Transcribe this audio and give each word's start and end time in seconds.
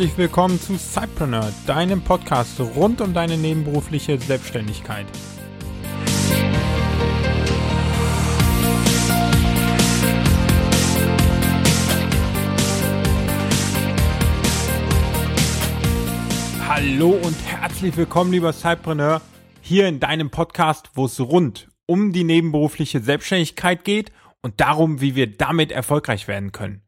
herzlich 0.00 0.16
willkommen 0.16 0.58
zu 0.58 0.78
Cypreneur, 0.78 1.52
deinem 1.66 2.00
Podcast 2.02 2.58
rund 2.58 3.02
um 3.02 3.12
deine 3.12 3.36
nebenberufliche 3.36 4.16
Selbstständigkeit. 4.16 5.04
Hallo 16.66 17.10
und 17.10 17.36
herzlich 17.44 17.94
willkommen, 17.94 18.32
lieber 18.32 18.54
Cypreneur, 18.54 19.20
hier 19.60 19.86
in 19.86 20.00
deinem 20.00 20.30
Podcast, 20.30 20.92
wo 20.94 21.04
es 21.04 21.20
rund 21.20 21.68
um 21.84 22.14
die 22.14 22.24
nebenberufliche 22.24 23.00
Selbstständigkeit 23.00 23.84
geht 23.84 24.12
und 24.40 24.62
darum, 24.62 25.02
wie 25.02 25.14
wir 25.14 25.26
damit 25.36 25.70
erfolgreich 25.70 26.26
werden 26.26 26.52
können. 26.52 26.80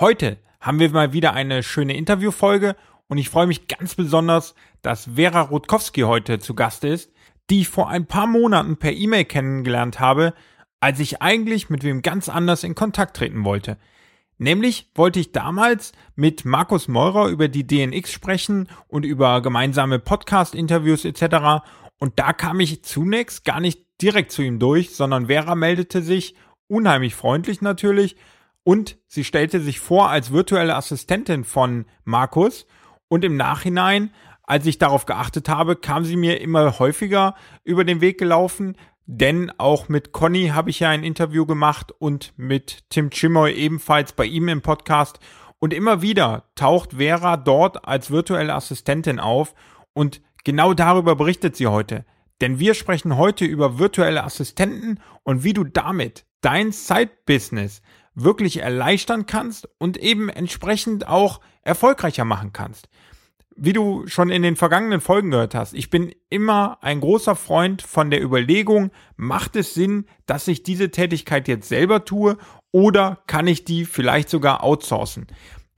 Heute 0.00 0.38
haben 0.60 0.78
wir 0.78 0.90
mal 0.90 1.12
wieder 1.12 1.32
eine 1.32 1.62
schöne 1.62 1.96
Interviewfolge 1.96 2.76
und 3.08 3.18
ich 3.18 3.30
freue 3.30 3.46
mich 3.46 3.68
ganz 3.68 3.94
besonders, 3.94 4.54
dass 4.82 5.10
Vera 5.14 5.42
Rutkowski 5.42 6.02
heute 6.02 6.38
zu 6.38 6.54
Gast 6.54 6.84
ist, 6.84 7.12
die 7.50 7.62
ich 7.62 7.68
vor 7.68 7.88
ein 7.88 8.06
paar 8.06 8.26
Monaten 8.26 8.76
per 8.76 8.92
E-Mail 8.92 9.24
kennengelernt 9.24 10.00
habe, 10.00 10.34
als 10.80 11.00
ich 11.00 11.22
eigentlich 11.22 11.70
mit 11.70 11.82
wem 11.82 12.02
ganz 12.02 12.28
anders 12.28 12.64
in 12.64 12.74
Kontakt 12.74 13.16
treten 13.16 13.44
wollte. 13.44 13.78
Nämlich 14.36 14.90
wollte 14.94 15.18
ich 15.18 15.32
damals 15.32 15.92
mit 16.14 16.44
Markus 16.44 16.86
Meurer 16.86 17.28
über 17.28 17.48
die 17.48 17.66
DNX 17.66 18.12
sprechen 18.12 18.68
und 18.86 19.04
über 19.04 19.42
gemeinsame 19.42 19.98
Podcast-Interviews 19.98 21.04
etc. 21.04 21.64
Und 21.98 22.18
da 22.20 22.32
kam 22.32 22.60
ich 22.60 22.84
zunächst 22.84 23.44
gar 23.44 23.58
nicht 23.58 23.84
direkt 24.00 24.30
zu 24.30 24.42
ihm 24.42 24.60
durch, 24.60 24.94
sondern 24.94 25.26
Vera 25.26 25.56
meldete 25.56 26.02
sich, 26.02 26.36
unheimlich 26.68 27.16
freundlich 27.16 27.62
natürlich, 27.62 28.14
und 28.68 28.98
sie 29.06 29.24
stellte 29.24 29.60
sich 29.60 29.80
vor 29.80 30.10
als 30.10 30.30
virtuelle 30.30 30.76
Assistentin 30.76 31.44
von 31.44 31.86
Markus. 32.04 32.66
Und 33.08 33.24
im 33.24 33.34
Nachhinein, 33.34 34.10
als 34.42 34.66
ich 34.66 34.76
darauf 34.76 35.06
geachtet 35.06 35.48
habe, 35.48 35.74
kam 35.74 36.04
sie 36.04 36.16
mir 36.16 36.42
immer 36.42 36.78
häufiger 36.78 37.34
über 37.64 37.84
den 37.84 38.02
Weg 38.02 38.18
gelaufen, 38.18 38.76
denn 39.06 39.50
auch 39.56 39.88
mit 39.88 40.12
Conny 40.12 40.48
habe 40.48 40.68
ich 40.68 40.80
ja 40.80 40.90
ein 40.90 41.02
Interview 41.02 41.46
gemacht 41.46 41.92
und 41.98 42.34
mit 42.36 42.84
Tim 42.90 43.08
Chimoy 43.08 43.54
ebenfalls 43.54 44.12
bei 44.12 44.26
ihm 44.26 44.48
im 44.48 44.60
Podcast. 44.60 45.18
Und 45.58 45.72
immer 45.72 46.02
wieder 46.02 46.44
taucht 46.54 46.96
Vera 46.98 47.38
dort 47.38 47.88
als 47.88 48.10
virtuelle 48.10 48.52
Assistentin 48.52 49.18
auf. 49.18 49.54
Und 49.94 50.20
genau 50.44 50.74
darüber 50.74 51.16
berichtet 51.16 51.56
sie 51.56 51.68
heute. 51.68 52.04
Denn 52.42 52.58
wir 52.58 52.74
sprechen 52.74 53.16
heute 53.16 53.46
über 53.46 53.78
virtuelle 53.78 54.24
Assistenten 54.24 55.00
und 55.22 55.42
wie 55.42 55.54
du 55.54 55.64
damit 55.64 56.26
dein 56.42 56.70
Side-Business 56.70 57.80
wirklich 58.22 58.58
erleichtern 58.58 59.26
kannst 59.26 59.68
und 59.78 59.96
eben 59.96 60.28
entsprechend 60.28 61.06
auch 61.06 61.40
erfolgreicher 61.62 62.24
machen 62.24 62.52
kannst. 62.52 62.88
Wie 63.56 63.72
du 63.72 64.06
schon 64.06 64.30
in 64.30 64.42
den 64.42 64.56
vergangenen 64.56 65.00
Folgen 65.00 65.30
gehört 65.30 65.54
hast, 65.54 65.74
ich 65.74 65.90
bin 65.90 66.14
immer 66.30 66.78
ein 66.80 67.00
großer 67.00 67.34
Freund 67.34 67.82
von 67.82 68.10
der 68.10 68.22
Überlegung, 68.22 68.90
macht 69.16 69.56
es 69.56 69.74
Sinn, 69.74 70.06
dass 70.26 70.46
ich 70.46 70.62
diese 70.62 70.90
Tätigkeit 70.90 71.48
jetzt 71.48 71.68
selber 71.68 72.04
tue 72.04 72.38
oder 72.70 73.22
kann 73.26 73.46
ich 73.46 73.64
die 73.64 73.84
vielleicht 73.84 74.28
sogar 74.28 74.62
outsourcen? 74.62 75.26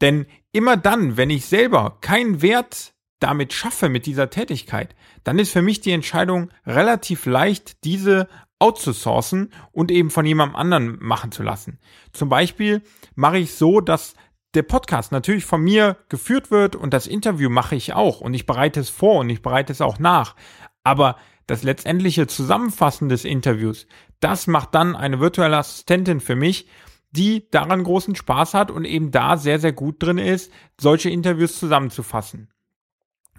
Denn 0.01 0.27
immer 0.53 0.77
dann, 0.77 1.17
wenn 1.17 1.31
ich 1.31 1.47
selber 1.47 1.99
keinen 2.01 2.43
Wert 2.43 2.93
damit 3.19 3.53
schaffe 3.53 3.89
mit 3.89 4.07
dieser 4.07 4.31
Tätigkeit, 4.31 4.95
dann 5.25 5.39
ist 5.39 5.53
für 5.53 5.63
mich 5.63 5.81
die 5.81 5.93
Entscheidung 5.93 6.51
relativ 6.67 7.27
leicht, 7.27 7.85
diese 7.85 8.29
outzusourcen 8.61 9.53
und 9.73 9.91
eben 9.91 10.11
von 10.11 10.25
jemandem 10.25 10.57
anderen 10.57 10.99
machen 11.01 11.33
zu 11.33 11.43
lassen. 11.43 11.81
Zum 12.13 12.29
Beispiel 12.29 12.83
mache 13.17 13.39
ich 13.39 13.55
so, 13.55 13.81
dass 13.81 14.15
der 14.55 14.63
Podcast 14.63 15.13
natürlich 15.13 15.45
von 15.45 15.63
mir 15.63 15.97
geführt 16.09 16.51
wird 16.51 16.77
und 16.77 16.93
das 16.93 17.07
Interview 17.07 17.51
mache 17.51 17.77
ich 17.77 17.95
auch 17.95 18.21
und 18.21 18.35
ich 18.35 18.47
bereite 18.47 18.81
es 18.81 18.91
vor 18.91 19.21
und 19.21 19.31
ich 19.31 19.43
bereite 19.43 19.73
es 19.73 19.81
auch 19.81 19.99
nach. 19.99 20.37
Aber 20.85 21.17
das 21.47 21.63
letztendliche 21.63 22.27
Zusammenfassen 22.27 23.09
des 23.09 23.25
Interviews, 23.25 23.87
das 24.21 24.47
macht 24.47 24.75
dann 24.75 24.95
eine 24.95 25.21
virtuelle 25.21 25.57
Assistentin 25.57 26.21
für 26.21 26.37
mich, 26.37 26.69
die 27.11 27.49
daran 27.51 27.83
großen 27.83 28.15
Spaß 28.15 28.55
hat 28.55 28.71
und 28.71 28.85
eben 28.85 29.11
da 29.11 29.37
sehr, 29.37 29.59
sehr 29.59 29.73
gut 29.73 30.03
drin 30.03 30.19
ist, 30.19 30.53
solche 30.81 31.11
Interviews 31.11 31.59
zusammenzufassen. 31.59 32.49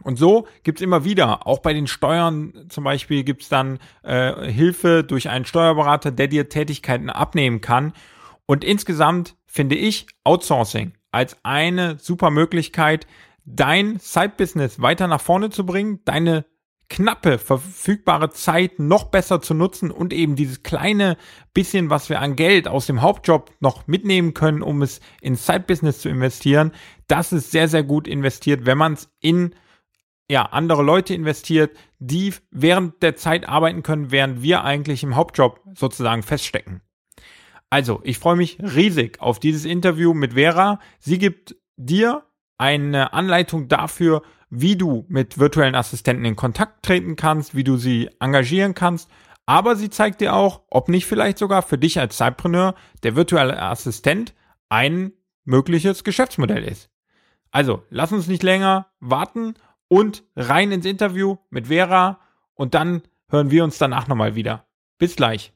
Und 0.04 0.18
so 0.18 0.48
gibt's 0.64 0.82
immer 0.82 1.06
wieder, 1.06 1.48
auch 1.48 1.60
bei 1.60 1.74
den 1.74 1.88
Steuern 1.88 2.66
zum 2.70 2.84
Beispiel 2.84 3.24
gibt's 3.24 3.50
dann 3.50 3.80
äh, 4.04 4.52
Hilfe 4.52 5.04
durch 5.04 5.30
einen 5.30 5.46
Steuerberater, 5.46 6.12
der 6.12 6.28
dir 6.28 6.50
Tätigkeiten 6.50 7.10
abnehmen 7.10 7.62
kann. 7.62 7.94
Und 8.46 8.64
insgesamt 8.64 9.36
finde 9.46 9.76
ich 9.76 10.08
Outsourcing 10.24 10.94
als 11.12 11.38
eine 11.44 11.98
super 12.00 12.30
Möglichkeit, 12.30 13.06
dein 13.46 14.00
Side-Business 14.00 14.82
weiter 14.82 15.08
nach 15.08 15.22
vorne 15.22 15.50
zu 15.50 15.66
bringen, 15.66 16.00
deine 16.06 16.46
knappe 16.92 17.38
verfügbare 17.38 18.32
Zeit 18.32 18.78
noch 18.78 19.06
besser 19.06 19.42
zu 19.42 19.54
nutzen 19.54 19.92
und 19.92 20.12
eben 20.12 20.36
dieses 20.36 20.62
kleine 20.62 21.16
bisschen, 21.54 21.90
was 21.90 22.10
wir 22.10 22.20
an 22.20 22.36
Geld 22.36 22.68
aus 22.68 22.86
dem 22.86 23.02
Hauptjob 23.02 23.50
noch 23.62 23.88
mitnehmen 23.88 24.34
können, 24.34 24.62
um 24.62 24.82
es 24.82 25.00
in 25.22 25.36
Side-Business 25.36 26.00
zu 26.00 26.10
investieren, 26.10 26.74
das 27.08 27.32
ist 27.32 27.52
sehr, 27.52 27.70
sehr 27.70 27.84
gut 27.84 28.10
investiert, 28.10 28.66
wenn 28.66 28.78
man 28.78 28.94
es 28.94 29.10
in 29.22 29.56
ja, 30.30 30.44
andere 30.44 30.84
Leute 30.84 31.14
investiert, 31.14 31.76
die 32.00 32.34
während 32.52 33.04
der 33.04 33.16
Zeit 33.16 33.48
arbeiten 33.48 33.84
können, 33.84 34.12
während 34.12 34.42
wir 34.42 34.64
eigentlich 34.64 35.04
im 35.04 35.16
Hauptjob 35.16 35.60
sozusagen 35.76 36.24
feststecken. 36.24 36.82
Also, 37.70 38.02
ich 38.04 38.18
freue 38.18 38.36
mich 38.36 38.58
riesig 38.60 39.22
auf 39.22 39.40
dieses 39.40 39.66
Interview 39.66 40.14
mit 40.14 40.34
Vera. 40.34 40.80
Sie 41.00 41.18
gibt 41.18 41.56
dir 41.78 42.24
eine 42.58 43.14
Anleitung 43.14 43.68
dafür, 43.68 44.24
wie 44.50 44.76
du 44.76 45.06
mit 45.08 45.40
virtuellen 45.40 45.76
Assistenten 45.76 46.26
in 46.26 46.36
Kontakt 46.36 46.84
treten 46.84 47.16
kannst, 47.16 47.56
wie 47.56 47.64
du 47.64 47.78
sie 47.78 48.10
engagieren 48.20 48.74
kannst. 48.74 49.10
Aber 49.46 49.76
sie 49.76 49.90
zeigt 49.90 50.22
dir 50.22 50.34
auch, 50.34 50.62
ob 50.70 50.90
nicht 50.90 51.06
vielleicht 51.06 51.38
sogar 51.38 51.62
für 51.62 51.78
dich 51.78 52.00
als 52.00 52.18
Zeitpreneur 52.18 52.76
der 53.04 53.16
virtuelle 53.16 53.62
Assistent 53.62 54.34
ein 54.70 55.14
mögliches 55.46 56.04
Geschäftsmodell 56.04 56.64
ist. 56.64 56.90
Also, 57.52 57.84
lass 57.90 58.12
uns 58.12 58.28
nicht 58.28 58.44
länger 58.44 58.88
warten 59.00 59.56
und 59.92 60.24
rein 60.38 60.72
ins 60.72 60.86
Interview 60.86 61.36
mit 61.50 61.68
Vera 61.68 62.22
und 62.54 62.76
dann 62.76 63.02
hören 63.30 63.52
wir 63.52 63.66
uns 63.66 63.78
danach 63.78 64.08
nochmal 64.08 64.36
wieder. 64.36 64.66
Bis 64.98 65.18
gleich. 65.18 65.52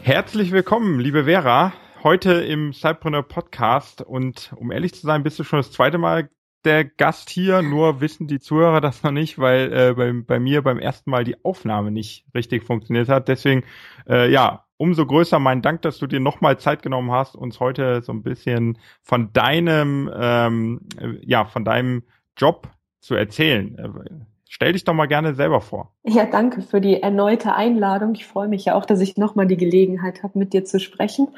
Herzlich 0.00 0.52
willkommen, 0.52 0.98
liebe 0.98 1.24
Vera, 1.24 1.74
heute 2.02 2.32
im 2.32 2.72
Cypreneur 2.72 3.22
Podcast 3.22 4.00
und 4.00 4.54
um 4.56 4.72
ehrlich 4.72 4.94
zu 4.94 5.06
sein, 5.06 5.22
bist 5.22 5.38
du 5.38 5.44
schon 5.44 5.58
das 5.58 5.72
zweite 5.72 5.98
Mal 5.98 6.30
der 6.64 6.86
Gast 6.86 7.28
hier, 7.28 7.60
nur 7.60 8.00
wissen 8.00 8.26
die 8.26 8.40
Zuhörer 8.40 8.80
das 8.80 9.02
noch 9.02 9.10
nicht, 9.10 9.38
weil 9.38 9.70
äh, 9.74 9.92
bei, 9.94 10.10
bei 10.12 10.40
mir 10.40 10.62
beim 10.62 10.78
ersten 10.78 11.10
Mal 11.10 11.24
die 11.24 11.44
Aufnahme 11.44 11.90
nicht 11.90 12.24
richtig 12.34 12.64
funktioniert 12.64 13.10
hat. 13.10 13.28
Deswegen, 13.28 13.62
äh, 14.08 14.32
ja, 14.32 14.65
umso 14.76 15.06
größer 15.06 15.38
mein 15.38 15.62
Dank, 15.62 15.82
dass 15.82 15.98
du 15.98 16.06
dir 16.06 16.20
nochmal 16.20 16.58
Zeit 16.58 16.82
genommen 16.82 17.10
hast, 17.10 17.36
uns 17.36 17.60
heute 17.60 18.02
so 18.02 18.12
ein 18.12 18.22
bisschen 18.22 18.78
von 19.02 19.32
deinem, 19.32 20.10
ähm, 20.14 20.80
ja, 21.22 21.44
von 21.44 21.64
deinem 21.64 22.02
Job 22.36 22.68
zu 23.00 23.14
erzählen. 23.14 23.78
Äh, 23.78 24.10
stell 24.48 24.72
dich 24.72 24.84
doch 24.84 24.94
mal 24.94 25.06
gerne 25.06 25.34
selber 25.34 25.60
vor. 25.60 25.92
Ja, 26.04 26.26
danke 26.26 26.62
für 26.62 26.80
die 26.80 27.02
erneute 27.02 27.54
Einladung. 27.54 28.14
Ich 28.14 28.26
freue 28.26 28.48
mich 28.48 28.64
ja 28.64 28.74
auch, 28.74 28.84
dass 28.84 29.00
ich 29.00 29.16
nochmal 29.16 29.46
die 29.46 29.56
Gelegenheit 29.56 30.22
habe, 30.22 30.38
mit 30.38 30.52
dir 30.52 30.64
zu 30.64 30.80
sprechen 30.80 31.28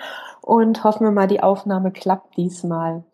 und 0.40 0.84
hoffen 0.84 1.04
wir 1.04 1.12
mal, 1.12 1.28
die 1.28 1.42
Aufnahme 1.42 1.92
klappt 1.92 2.36
diesmal. 2.36 3.04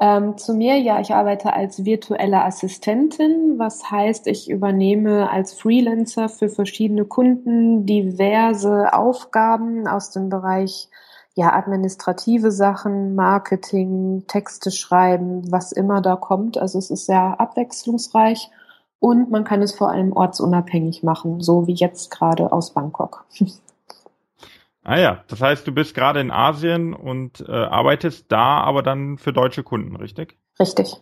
Ähm, 0.00 0.38
zu 0.38 0.54
mir, 0.54 0.78
ja, 0.78 1.00
ich 1.00 1.12
arbeite 1.12 1.52
als 1.52 1.84
virtuelle 1.84 2.44
Assistentin, 2.44 3.58
was 3.58 3.90
heißt, 3.90 4.28
ich 4.28 4.48
übernehme 4.48 5.28
als 5.28 5.54
Freelancer 5.54 6.28
für 6.28 6.48
verschiedene 6.48 7.04
Kunden 7.04 7.84
diverse 7.84 8.92
Aufgaben 8.92 9.88
aus 9.88 10.10
dem 10.10 10.28
Bereich 10.28 10.88
ja, 11.34 11.52
administrative 11.52 12.52
Sachen, 12.52 13.14
Marketing, 13.16 14.24
Texte 14.28 14.70
schreiben, 14.70 15.50
was 15.50 15.72
immer 15.72 16.00
da 16.00 16.16
kommt. 16.16 16.58
Also 16.58 16.78
es 16.78 16.90
ist 16.90 17.06
sehr 17.06 17.40
abwechslungsreich 17.40 18.50
und 19.00 19.30
man 19.30 19.44
kann 19.44 19.62
es 19.62 19.72
vor 19.72 19.90
allem 19.90 20.12
ortsunabhängig 20.12 21.02
machen, 21.02 21.40
so 21.40 21.66
wie 21.66 21.74
jetzt 21.74 22.10
gerade 22.10 22.52
aus 22.52 22.72
Bangkok. 22.72 23.24
Ah 24.88 24.98
ja, 24.98 25.22
das 25.28 25.42
heißt, 25.42 25.66
du 25.66 25.72
bist 25.72 25.94
gerade 25.94 26.18
in 26.18 26.30
Asien 26.30 26.94
und 26.94 27.44
äh, 27.46 27.52
arbeitest 27.52 28.32
da 28.32 28.60
aber 28.60 28.82
dann 28.82 29.18
für 29.18 29.34
deutsche 29.34 29.62
Kunden, 29.62 29.96
richtig? 29.96 30.38
Richtig. 30.58 30.96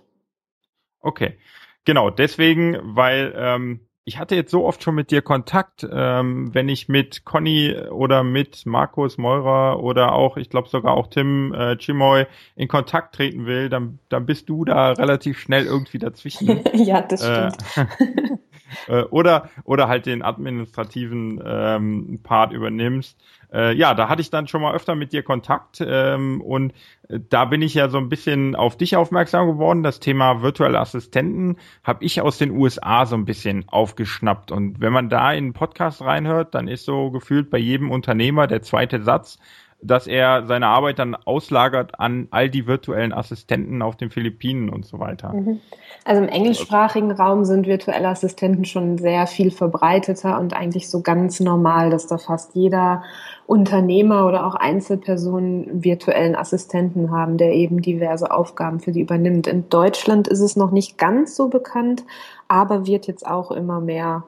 Okay, 0.98 1.38
genau. 1.84 2.10
Deswegen, 2.10 2.80
weil 2.82 3.32
ähm, 3.36 3.86
ich 4.04 4.18
hatte 4.18 4.34
jetzt 4.34 4.50
so 4.50 4.64
oft 4.64 4.82
schon 4.82 4.96
mit 4.96 5.12
dir 5.12 5.22
Kontakt, 5.22 5.86
ähm, 5.88 6.52
wenn 6.52 6.68
ich 6.68 6.88
mit 6.88 7.24
Conny 7.24 7.76
oder 7.92 8.24
mit 8.24 8.66
Markus 8.66 9.18
Meurer 9.18 9.80
oder 9.80 10.14
auch, 10.14 10.36
ich 10.36 10.50
glaube 10.50 10.68
sogar 10.68 10.94
auch 10.94 11.06
Tim 11.06 11.54
äh, 11.54 11.76
Chimoy 11.76 12.26
in 12.56 12.66
Kontakt 12.66 13.14
treten 13.14 13.46
will, 13.46 13.68
dann, 13.68 14.00
dann 14.08 14.26
bist 14.26 14.48
du 14.48 14.64
da 14.64 14.94
relativ 14.94 15.38
schnell 15.38 15.64
irgendwie 15.64 16.00
dazwischen. 16.00 16.60
ja, 16.72 17.02
das 17.02 17.20
stimmt. 17.20 17.56
Äh, 17.76 18.26
äh, 18.88 19.02
oder, 19.02 19.50
oder 19.64 19.88
halt 19.88 20.06
den 20.06 20.22
administrativen 20.22 21.40
ähm, 21.44 22.20
Part 22.22 22.52
übernimmst. 22.52 23.16
Äh, 23.52 23.74
ja, 23.74 23.94
da 23.94 24.08
hatte 24.08 24.22
ich 24.22 24.30
dann 24.30 24.48
schon 24.48 24.60
mal 24.60 24.74
öfter 24.74 24.94
mit 24.94 25.12
dir 25.12 25.22
Kontakt 25.22 25.82
ähm, 25.86 26.40
und 26.40 26.72
äh, 27.08 27.20
da 27.28 27.44
bin 27.44 27.62
ich 27.62 27.74
ja 27.74 27.88
so 27.88 27.98
ein 27.98 28.08
bisschen 28.08 28.56
auf 28.56 28.76
dich 28.76 28.96
aufmerksam 28.96 29.46
geworden. 29.46 29.82
Das 29.82 30.00
Thema 30.00 30.42
virtuelle 30.42 30.80
Assistenten 30.80 31.56
habe 31.84 32.04
ich 32.04 32.20
aus 32.20 32.38
den 32.38 32.50
USA 32.50 33.06
so 33.06 33.16
ein 33.16 33.24
bisschen 33.24 33.68
aufgeschnappt. 33.68 34.50
Und 34.50 34.80
wenn 34.80 34.92
man 34.92 35.08
da 35.08 35.32
in 35.32 35.46
den 35.46 35.52
Podcast 35.52 36.02
reinhört, 36.02 36.54
dann 36.54 36.68
ist 36.68 36.84
so 36.84 37.10
gefühlt 37.10 37.50
bei 37.50 37.58
jedem 37.58 37.90
Unternehmer 37.90 38.46
der 38.46 38.62
zweite 38.62 39.02
Satz, 39.02 39.38
dass 39.82 40.06
er 40.06 40.46
seine 40.46 40.68
Arbeit 40.68 40.98
dann 40.98 41.14
auslagert 41.14 42.00
an 42.00 42.28
all 42.30 42.48
die 42.48 42.66
virtuellen 42.66 43.12
Assistenten 43.12 43.82
auf 43.82 43.96
den 43.96 44.10
Philippinen 44.10 44.68
und 44.70 44.86
so 44.86 44.98
weiter. 44.98 45.32
Mhm. 45.32 45.60
Also 46.04 46.22
im 46.22 46.28
englischsprachigen 46.28 47.10
Raum 47.10 47.44
sind 47.44 47.66
virtuelle 47.66 48.08
Assistenten 48.08 48.64
schon 48.64 48.98
sehr 48.98 49.26
viel 49.26 49.50
verbreiteter 49.50 50.40
und 50.40 50.54
eigentlich 50.54 50.88
so 50.88 51.02
ganz 51.02 51.40
normal, 51.40 51.90
dass 51.90 52.06
da 52.06 52.18
fast 52.18 52.54
jeder 52.54 53.02
Unternehmer 53.46 54.26
oder 54.26 54.46
auch 54.46 54.54
Einzelpersonen 54.54 55.84
virtuellen 55.84 56.34
Assistenten 56.34 57.10
haben, 57.10 57.36
der 57.36 57.52
eben 57.52 57.82
diverse 57.82 58.30
Aufgaben 58.30 58.80
für 58.80 58.92
die 58.92 59.00
übernimmt. 59.00 59.46
In 59.46 59.68
Deutschland 59.68 60.26
ist 60.26 60.40
es 60.40 60.56
noch 60.56 60.70
nicht 60.70 60.98
ganz 60.98 61.36
so 61.36 61.48
bekannt, 61.48 62.04
aber 62.48 62.86
wird 62.86 63.06
jetzt 63.06 63.26
auch 63.26 63.50
immer 63.50 63.80
mehr 63.80 64.24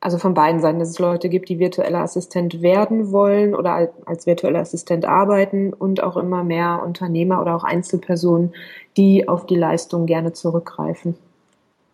also 0.00 0.18
von 0.18 0.34
beiden 0.34 0.60
Seiten, 0.60 0.78
dass 0.78 0.90
es 0.90 0.98
Leute 0.98 1.28
gibt, 1.28 1.48
die 1.48 1.58
virtueller 1.58 2.00
Assistent 2.00 2.62
werden 2.62 3.12
wollen 3.12 3.54
oder 3.54 3.90
als 4.04 4.26
virtueller 4.26 4.60
Assistent 4.60 5.04
arbeiten 5.04 5.72
und 5.72 6.02
auch 6.02 6.16
immer 6.16 6.44
mehr 6.44 6.82
Unternehmer 6.84 7.40
oder 7.40 7.56
auch 7.56 7.64
Einzelpersonen, 7.64 8.54
die 8.96 9.28
auf 9.28 9.46
die 9.46 9.56
Leistung 9.56 10.06
gerne 10.06 10.32
zurückgreifen. 10.32 11.16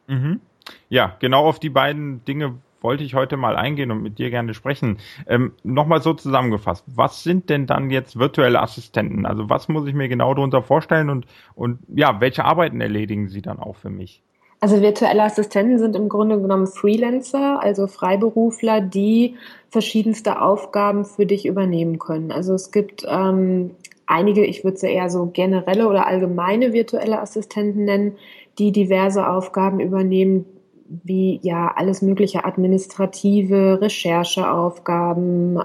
Mhm. 0.08 0.40
Ja, 0.88 1.16
genau 1.20 1.46
auf 1.46 1.58
die 1.58 1.70
beiden 1.70 2.24
Dinge 2.24 2.54
wollte 2.82 3.04
ich 3.04 3.14
heute 3.14 3.36
mal 3.36 3.56
eingehen 3.56 3.90
und 3.90 4.02
mit 4.02 4.18
dir 4.18 4.30
gerne 4.30 4.54
sprechen. 4.54 4.98
Ähm, 5.26 5.52
Nochmal 5.62 6.02
so 6.02 6.14
zusammengefasst, 6.14 6.84
was 6.86 7.22
sind 7.22 7.48
denn 7.48 7.66
dann 7.66 7.90
jetzt 7.90 8.18
virtuelle 8.18 8.60
Assistenten? 8.60 9.24
Also 9.24 9.48
was 9.48 9.68
muss 9.68 9.86
ich 9.86 9.94
mir 9.94 10.08
genau 10.08 10.34
darunter 10.34 10.62
vorstellen 10.62 11.08
und, 11.08 11.26
und 11.54 11.78
ja, 11.88 12.20
welche 12.20 12.44
Arbeiten 12.44 12.80
erledigen 12.80 13.28
sie 13.28 13.42
dann 13.42 13.60
auch 13.60 13.76
für 13.76 13.90
mich? 13.90 14.22
Also 14.62 14.80
virtuelle 14.80 15.24
Assistenten 15.24 15.80
sind 15.80 15.96
im 15.96 16.08
Grunde 16.08 16.40
genommen 16.40 16.68
Freelancer, 16.68 17.60
also 17.60 17.88
Freiberufler, 17.88 18.80
die 18.80 19.34
verschiedenste 19.70 20.40
Aufgaben 20.40 21.04
für 21.04 21.26
dich 21.26 21.46
übernehmen 21.46 21.98
können. 21.98 22.30
Also 22.30 22.54
es 22.54 22.70
gibt 22.70 23.04
ähm, 23.08 23.72
einige, 24.06 24.46
ich 24.46 24.62
würde 24.62 24.76
sie 24.76 24.86
eher 24.86 25.10
so 25.10 25.26
generelle 25.26 25.88
oder 25.88 26.06
allgemeine 26.06 26.72
virtuelle 26.72 27.20
Assistenten 27.20 27.86
nennen, 27.86 28.12
die 28.60 28.70
diverse 28.70 29.28
Aufgaben 29.28 29.80
übernehmen, 29.80 30.44
wie 30.86 31.40
ja 31.42 31.72
alles 31.74 32.00
mögliche 32.00 32.44
administrative 32.44 33.80
Rechercheaufgaben, 33.80 35.60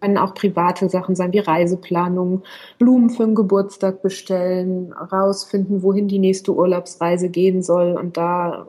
können 0.00 0.18
auch 0.18 0.34
private 0.34 0.88
Sachen 0.88 1.14
sein, 1.14 1.32
wie 1.32 1.38
Reiseplanung, 1.38 2.42
Blumen 2.78 3.10
für 3.10 3.24
einen 3.24 3.34
Geburtstag 3.34 4.02
bestellen, 4.02 4.92
rausfinden, 4.92 5.82
wohin 5.82 6.08
die 6.08 6.18
nächste 6.18 6.54
Urlaubsreise 6.54 7.28
gehen 7.28 7.62
soll 7.62 7.92
und 7.92 8.16
da 8.16 8.66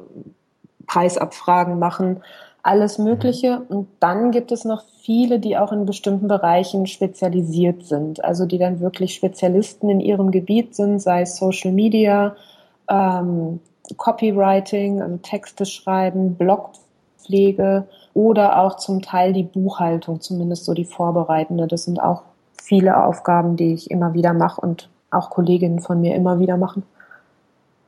Preisabfragen 0.88 1.80
machen, 1.80 2.22
alles 2.64 2.98
Mögliche. 2.98 3.62
Und 3.70 3.88
dann 4.00 4.32
gibt 4.32 4.52
es 4.52 4.66
noch 4.66 4.84
viele, 5.02 5.40
die 5.40 5.58
auch 5.58 5.72
in 5.72 5.86
bestimmten 5.86 6.28
Bereichen 6.28 6.88
spezialisiert 6.88 7.86
sind, 7.86 8.24
also 8.24 8.46
die 8.46 8.58
dann 8.58 8.80
wirklich 8.80 9.14
Spezialisten 9.14 9.90
in 9.90 10.00
ihrem 10.00 10.32
Gebiet 10.32 10.76
sind, 10.76 11.00
sei 11.00 11.22
es 11.22 11.38
Social 11.38 11.72
Media, 11.72 12.36
ähm, 12.90 13.60
Copywriting, 13.98 15.02
also 15.02 15.18
Texte 15.18 15.66
schreiben, 15.66 16.36
Blogpflege, 17.30 17.88
oder 18.14 18.60
auch 18.60 18.78
zum 18.78 19.02
Teil 19.02 19.34
die 19.34 19.44
Buchhaltung, 19.44 20.20
zumindest 20.20 20.66
so 20.66 20.74
die 20.74 20.86
vorbereitende. 20.86 21.68
Das 21.68 21.86
sind 21.86 22.02
auch 22.02 22.24
viele 22.62 23.02
Aufgaben, 23.04 23.56
die 23.56 23.74
ich 23.74 23.92
immer 23.92 24.14
wieder 24.14 24.34
mache 24.34 24.60
und 24.60 24.90
auch 25.12 25.30
Kolleginnen 25.30 25.80
von 25.80 26.02
mir 26.02 26.16
immer 26.16 26.40
wieder 26.40 26.58
machen. 26.58 26.84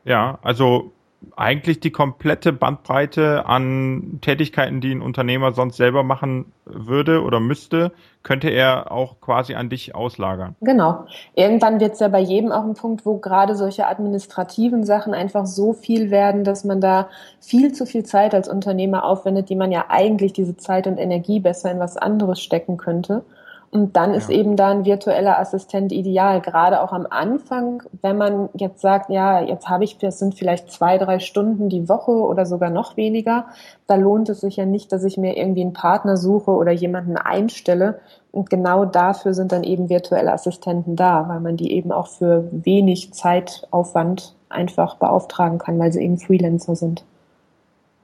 Ja, 0.06 0.40
also 0.42 0.92
eigentlich 1.35 1.79
die 1.79 1.91
komplette 1.91 2.51
Bandbreite 2.51 3.45
an 3.45 4.19
Tätigkeiten, 4.21 4.81
die 4.81 4.91
ein 4.91 5.01
Unternehmer 5.01 5.53
sonst 5.53 5.77
selber 5.77 6.03
machen 6.03 6.51
würde 6.65 7.21
oder 7.23 7.39
müsste, 7.39 7.91
könnte 8.23 8.50
er 8.50 8.91
auch 8.91 9.21
quasi 9.21 9.56
an 9.56 9.69
dich 9.69 9.94
auslagern. 9.95 10.56
Genau. 10.62 11.06
Irgendwann 11.35 11.79
wird 11.79 11.94
es 11.94 12.00
ja 12.00 12.07
bei 12.07 12.19
jedem 12.19 12.51
auch 12.51 12.63
ein 12.63 12.73
Punkt, 12.73 13.06
wo 13.06 13.18
gerade 13.18 13.56
solche 13.56 13.88
administrativen 13.88 14.83
Sachen 14.83 15.13
einfach 15.13 15.45
so 15.45 15.73
viel 15.73 16.12
werden, 16.12 16.44
dass 16.44 16.63
man 16.63 16.81
da 16.81 17.09
viel 17.39 17.71
zu 17.71 17.85
viel 17.85 18.03
Zeit 18.03 18.33
als 18.33 18.47
Unternehmer 18.50 19.06
aufwendet, 19.06 19.50
die 19.50 19.56
man 19.56 19.71
ja 19.71 19.85
eigentlich 19.89 20.33
diese 20.33 20.57
Zeit 20.57 20.88
und 20.88 20.97
Energie 20.97 21.39
besser 21.39 21.71
in 21.71 21.79
was 21.79 21.97
anderes 21.97 22.41
stecken 22.41 22.77
könnte. 22.77 23.23
Und 23.71 23.95
dann 23.95 24.13
ist 24.13 24.29
ja. 24.29 24.35
eben 24.35 24.57
da 24.57 24.69
ein 24.71 24.83
virtueller 24.83 25.39
Assistent 25.39 25.94
ideal, 25.94 26.41
gerade 26.41 26.81
auch 26.81 26.91
am 26.91 27.07
Anfang, 27.09 27.81
wenn 28.01 28.18
man 28.18 28.50
jetzt 28.53 28.81
sagt, 28.81 29.09
ja, 29.09 29.41
jetzt 29.41 29.69
habe 29.69 29.85
ich, 29.85 29.97
das 29.97 30.19
sind 30.19 30.35
vielleicht 30.35 30.69
zwei, 30.69 30.97
drei 30.97 31.19
Stunden 31.19 31.69
die 31.69 31.88
Woche 31.88 32.12
oder 32.12 32.45
sogar 32.45 32.69
noch 32.69 32.97
weniger, 32.97 33.45
da 33.88 33.95
lohnt 33.95 34.27
es 34.27 34.41
sich 34.41 34.57
ja 34.57 34.65
nicht, 34.65 34.91
dass 34.91 35.06
ich 35.06 35.18
mir 35.18 35.38
irgendwie 35.38 35.62
einen 35.62 35.71
Partner 35.71 36.18
suche 36.18 36.51
oder 36.51 36.73
jemanden 36.73 37.15
einstelle. 37.15 38.01
Und 38.33 38.50
genau 38.50 38.83
dafür 38.83 39.33
sind 39.33 39.53
dann 39.53 39.63
eben 39.63 39.89
virtuelle 39.89 40.33
Assistenten 40.33 40.97
da, 40.97 41.29
weil 41.29 41.39
man 41.39 41.56
die 41.56 41.71
eben 41.71 41.94
auch 41.94 42.07
für 42.07 42.50
wenig 42.51 43.13
Zeitaufwand 43.13 44.35
einfach 44.50 44.95
beauftragen 44.95 45.59
kann, 45.59 45.79
weil 45.79 45.94
sie 45.94 46.03
eben 46.03 46.18
Freelancer 46.18 46.75
sind. 46.75 47.06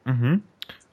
Mhm. 0.06 0.44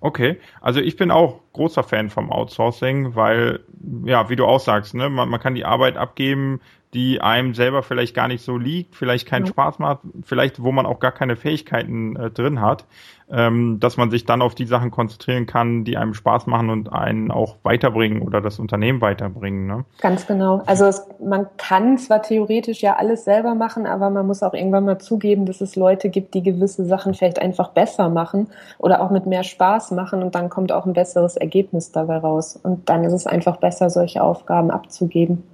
Okay, 0.00 0.38
also 0.60 0.80
ich 0.80 0.96
bin 0.96 1.12
auch 1.12 1.43
großer 1.54 1.82
Fan 1.82 2.10
vom 2.10 2.30
Outsourcing, 2.30 3.14
weil, 3.14 3.60
ja, 4.04 4.28
wie 4.28 4.36
du 4.36 4.44
auch 4.44 4.60
sagst, 4.60 4.94
ne, 4.94 5.08
man, 5.08 5.28
man 5.28 5.40
kann 5.40 5.54
die 5.54 5.64
Arbeit 5.64 5.96
abgeben, 5.96 6.60
die 6.94 7.20
einem 7.20 7.54
selber 7.54 7.82
vielleicht 7.82 8.14
gar 8.14 8.28
nicht 8.28 8.44
so 8.44 8.56
liegt, 8.56 8.94
vielleicht 8.94 9.26
keinen 9.26 9.46
ja. 9.46 9.50
Spaß 9.50 9.80
macht, 9.80 10.00
vielleicht 10.22 10.62
wo 10.62 10.70
man 10.70 10.86
auch 10.86 11.00
gar 11.00 11.12
keine 11.12 11.34
Fähigkeiten 11.34 12.14
äh, 12.14 12.30
drin 12.30 12.60
hat, 12.60 12.86
ähm, 13.30 13.80
dass 13.80 13.96
man 13.96 14.10
sich 14.10 14.24
dann 14.26 14.42
auf 14.42 14.54
die 14.54 14.66
Sachen 14.66 14.92
konzentrieren 14.92 15.46
kann, 15.46 15.84
die 15.84 15.96
einem 15.96 16.14
Spaß 16.14 16.46
machen 16.46 16.70
und 16.70 16.92
einen 16.92 17.32
auch 17.32 17.56
weiterbringen 17.64 18.22
oder 18.22 18.40
das 18.40 18.60
Unternehmen 18.60 19.00
weiterbringen. 19.00 19.66
Ne? 19.66 19.84
Ganz 20.00 20.26
genau. 20.26 20.62
Also 20.66 20.84
es, 20.84 21.04
man 21.18 21.48
kann 21.56 21.98
zwar 21.98 22.22
theoretisch 22.22 22.80
ja 22.80 22.94
alles 22.94 23.24
selber 23.24 23.56
machen, 23.56 23.86
aber 23.86 24.10
man 24.10 24.26
muss 24.26 24.42
auch 24.42 24.54
irgendwann 24.54 24.84
mal 24.84 24.98
zugeben, 24.98 25.46
dass 25.46 25.60
es 25.60 25.74
Leute 25.74 26.10
gibt, 26.10 26.34
die 26.34 26.42
gewisse 26.42 26.84
Sachen 26.84 27.14
vielleicht 27.14 27.40
einfach 27.40 27.70
besser 27.70 28.08
machen 28.08 28.48
oder 28.78 29.02
auch 29.02 29.10
mit 29.10 29.26
mehr 29.26 29.42
Spaß 29.42 29.90
machen 29.92 30.22
und 30.22 30.34
dann 30.34 30.48
kommt 30.48 30.70
auch 30.70 30.86
ein 30.86 30.92
besseres 30.92 31.36
Ergebnis 31.44 31.92
dabei 31.92 32.18
raus. 32.18 32.58
Und 32.60 32.88
dann 32.88 33.04
ist 33.04 33.12
es 33.12 33.26
einfach 33.26 33.58
besser, 33.58 33.90
solche 33.90 34.22
Aufgaben 34.22 34.70
abzugeben. 34.70 35.44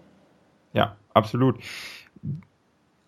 Ja, 0.72 0.96
absolut. 1.12 1.56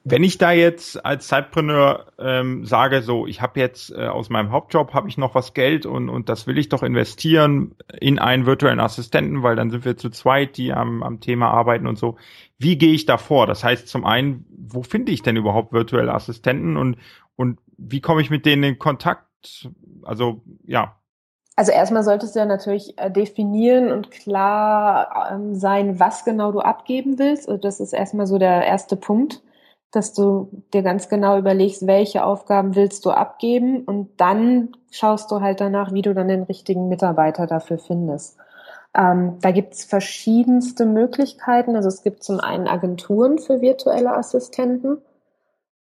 Wenn 0.04 0.24
ich 0.24 0.36
da 0.36 0.50
jetzt 0.50 1.04
als 1.06 1.28
Zeitpreneur 1.28 2.06
ähm, 2.18 2.66
sage, 2.66 3.02
so, 3.02 3.24
ich 3.28 3.40
habe 3.40 3.60
jetzt 3.60 3.92
äh, 3.92 4.08
aus 4.08 4.30
meinem 4.30 4.50
Hauptjob 4.50 4.94
habe 4.94 5.08
ich 5.08 5.16
noch 5.16 5.36
was 5.36 5.54
Geld 5.54 5.86
und 5.86 6.08
und 6.08 6.28
das 6.28 6.48
will 6.48 6.58
ich 6.58 6.68
doch 6.68 6.82
investieren 6.82 7.76
in 8.00 8.18
einen 8.18 8.44
virtuellen 8.44 8.80
Assistenten, 8.80 9.44
weil 9.44 9.54
dann 9.54 9.70
sind 9.70 9.84
wir 9.84 9.96
zu 9.96 10.10
zweit, 10.10 10.56
die 10.56 10.72
am, 10.72 11.04
am 11.04 11.20
Thema 11.20 11.52
arbeiten 11.52 11.86
und 11.86 11.98
so. 11.98 12.16
Wie 12.58 12.76
gehe 12.78 12.92
ich 12.92 13.06
da 13.06 13.16
vor? 13.16 13.46
Das 13.46 13.62
heißt, 13.62 13.86
zum 13.86 14.04
einen, 14.04 14.44
wo 14.50 14.82
finde 14.82 15.12
ich 15.12 15.22
denn 15.22 15.36
überhaupt 15.36 15.72
virtuelle 15.72 16.12
Assistenten 16.12 16.76
und 16.76 16.96
und 17.36 17.60
wie 17.78 18.00
komme 18.00 18.22
ich 18.22 18.30
mit 18.30 18.44
denen 18.44 18.64
in 18.64 18.78
Kontakt? 18.80 19.70
Also 20.02 20.42
ja, 20.64 20.96
also 21.56 21.72
erstmal 21.72 22.02
solltest 22.02 22.34
du 22.34 22.40
ja 22.40 22.46
natürlich 22.46 22.98
äh, 22.98 23.10
definieren 23.10 23.92
und 23.92 24.10
klar 24.10 25.30
ähm, 25.32 25.54
sein, 25.54 26.00
was 26.00 26.24
genau 26.24 26.52
du 26.52 26.60
abgeben 26.60 27.18
willst. 27.18 27.48
Also 27.48 27.60
das 27.60 27.80
ist 27.80 27.92
erstmal 27.92 28.26
so 28.26 28.38
der 28.38 28.64
erste 28.64 28.96
Punkt, 28.96 29.42
dass 29.90 30.14
du 30.14 30.48
dir 30.72 30.82
ganz 30.82 31.08
genau 31.08 31.38
überlegst, 31.38 31.86
welche 31.86 32.24
Aufgaben 32.24 32.74
willst 32.74 33.04
du 33.04 33.10
abgeben 33.10 33.84
und 33.84 34.08
dann 34.18 34.70
schaust 34.90 35.30
du 35.30 35.40
halt 35.40 35.60
danach, 35.60 35.92
wie 35.92 36.02
du 36.02 36.14
dann 36.14 36.28
den 36.28 36.44
richtigen 36.44 36.88
Mitarbeiter 36.88 37.46
dafür 37.46 37.78
findest. 37.78 38.38
Ähm, 38.94 39.38
da 39.40 39.50
gibt's 39.50 39.84
verschiedenste 39.84 40.86
Möglichkeiten. 40.86 41.76
Also 41.76 41.88
es 41.88 42.02
gibt 42.02 42.22
zum 42.22 42.40
einen 42.40 42.68
Agenturen 42.68 43.38
für 43.38 43.60
virtuelle 43.60 44.14
Assistenten. 44.14 44.98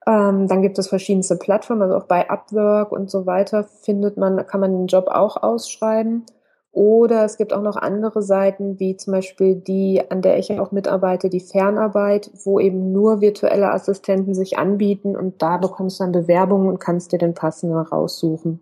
Ähm, 0.08 0.48
dann 0.48 0.62
gibt 0.62 0.80
es 0.80 0.88
verschiedenste 0.88 1.36
Plattformen, 1.36 1.84
also 1.84 1.96
auch 1.96 2.06
bei 2.06 2.30
Upwork 2.30 2.92
und 2.92 3.12
so 3.12 3.26
weiter 3.26 3.64
findet 3.64 4.18
man, 4.18 4.46
kann 4.48 4.62
man 4.62 4.72
den 4.72 4.88
Job 4.88 5.08
auch 5.08 5.42
ausschreiben. 5.42 6.26
Oder 6.74 7.26
es 7.26 7.36
gibt 7.36 7.52
auch 7.52 7.62
noch 7.62 7.76
andere 7.76 8.22
Seiten, 8.22 8.80
wie 8.80 8.96
zum 8.96 9.12
Beispiel 9.12 9.56
die, 9.56 10.02
an 10.10 10.22
der 10.22 10.40
ich 10.40 10.58
auch 10.58 10.72
mitarbeite, 10.72 11.30
die 11.30 11.42
Fernarbeit, 11.42 12.32
wo 12.46 12.62
eben 12.62 12.94
nur 12.94 13.20
virtuelle 13.20 13.72
Assistenten 13.72 14.34
sich 14.34 14.58
anbieten 14.58 15.18
und 15.18 15.42
da 15.42 15.58
bekommst 15.58 16.00
du 16.00 16.06
dann 16.06 16.14
Bewerbungen 16.14 16.70
und 16.70 16.80
kannst 16.80 17.12
dir 17.12 17.18
den 17.18 17.34
passenden 17.34 17.78
raussuchen. 17.78 18.62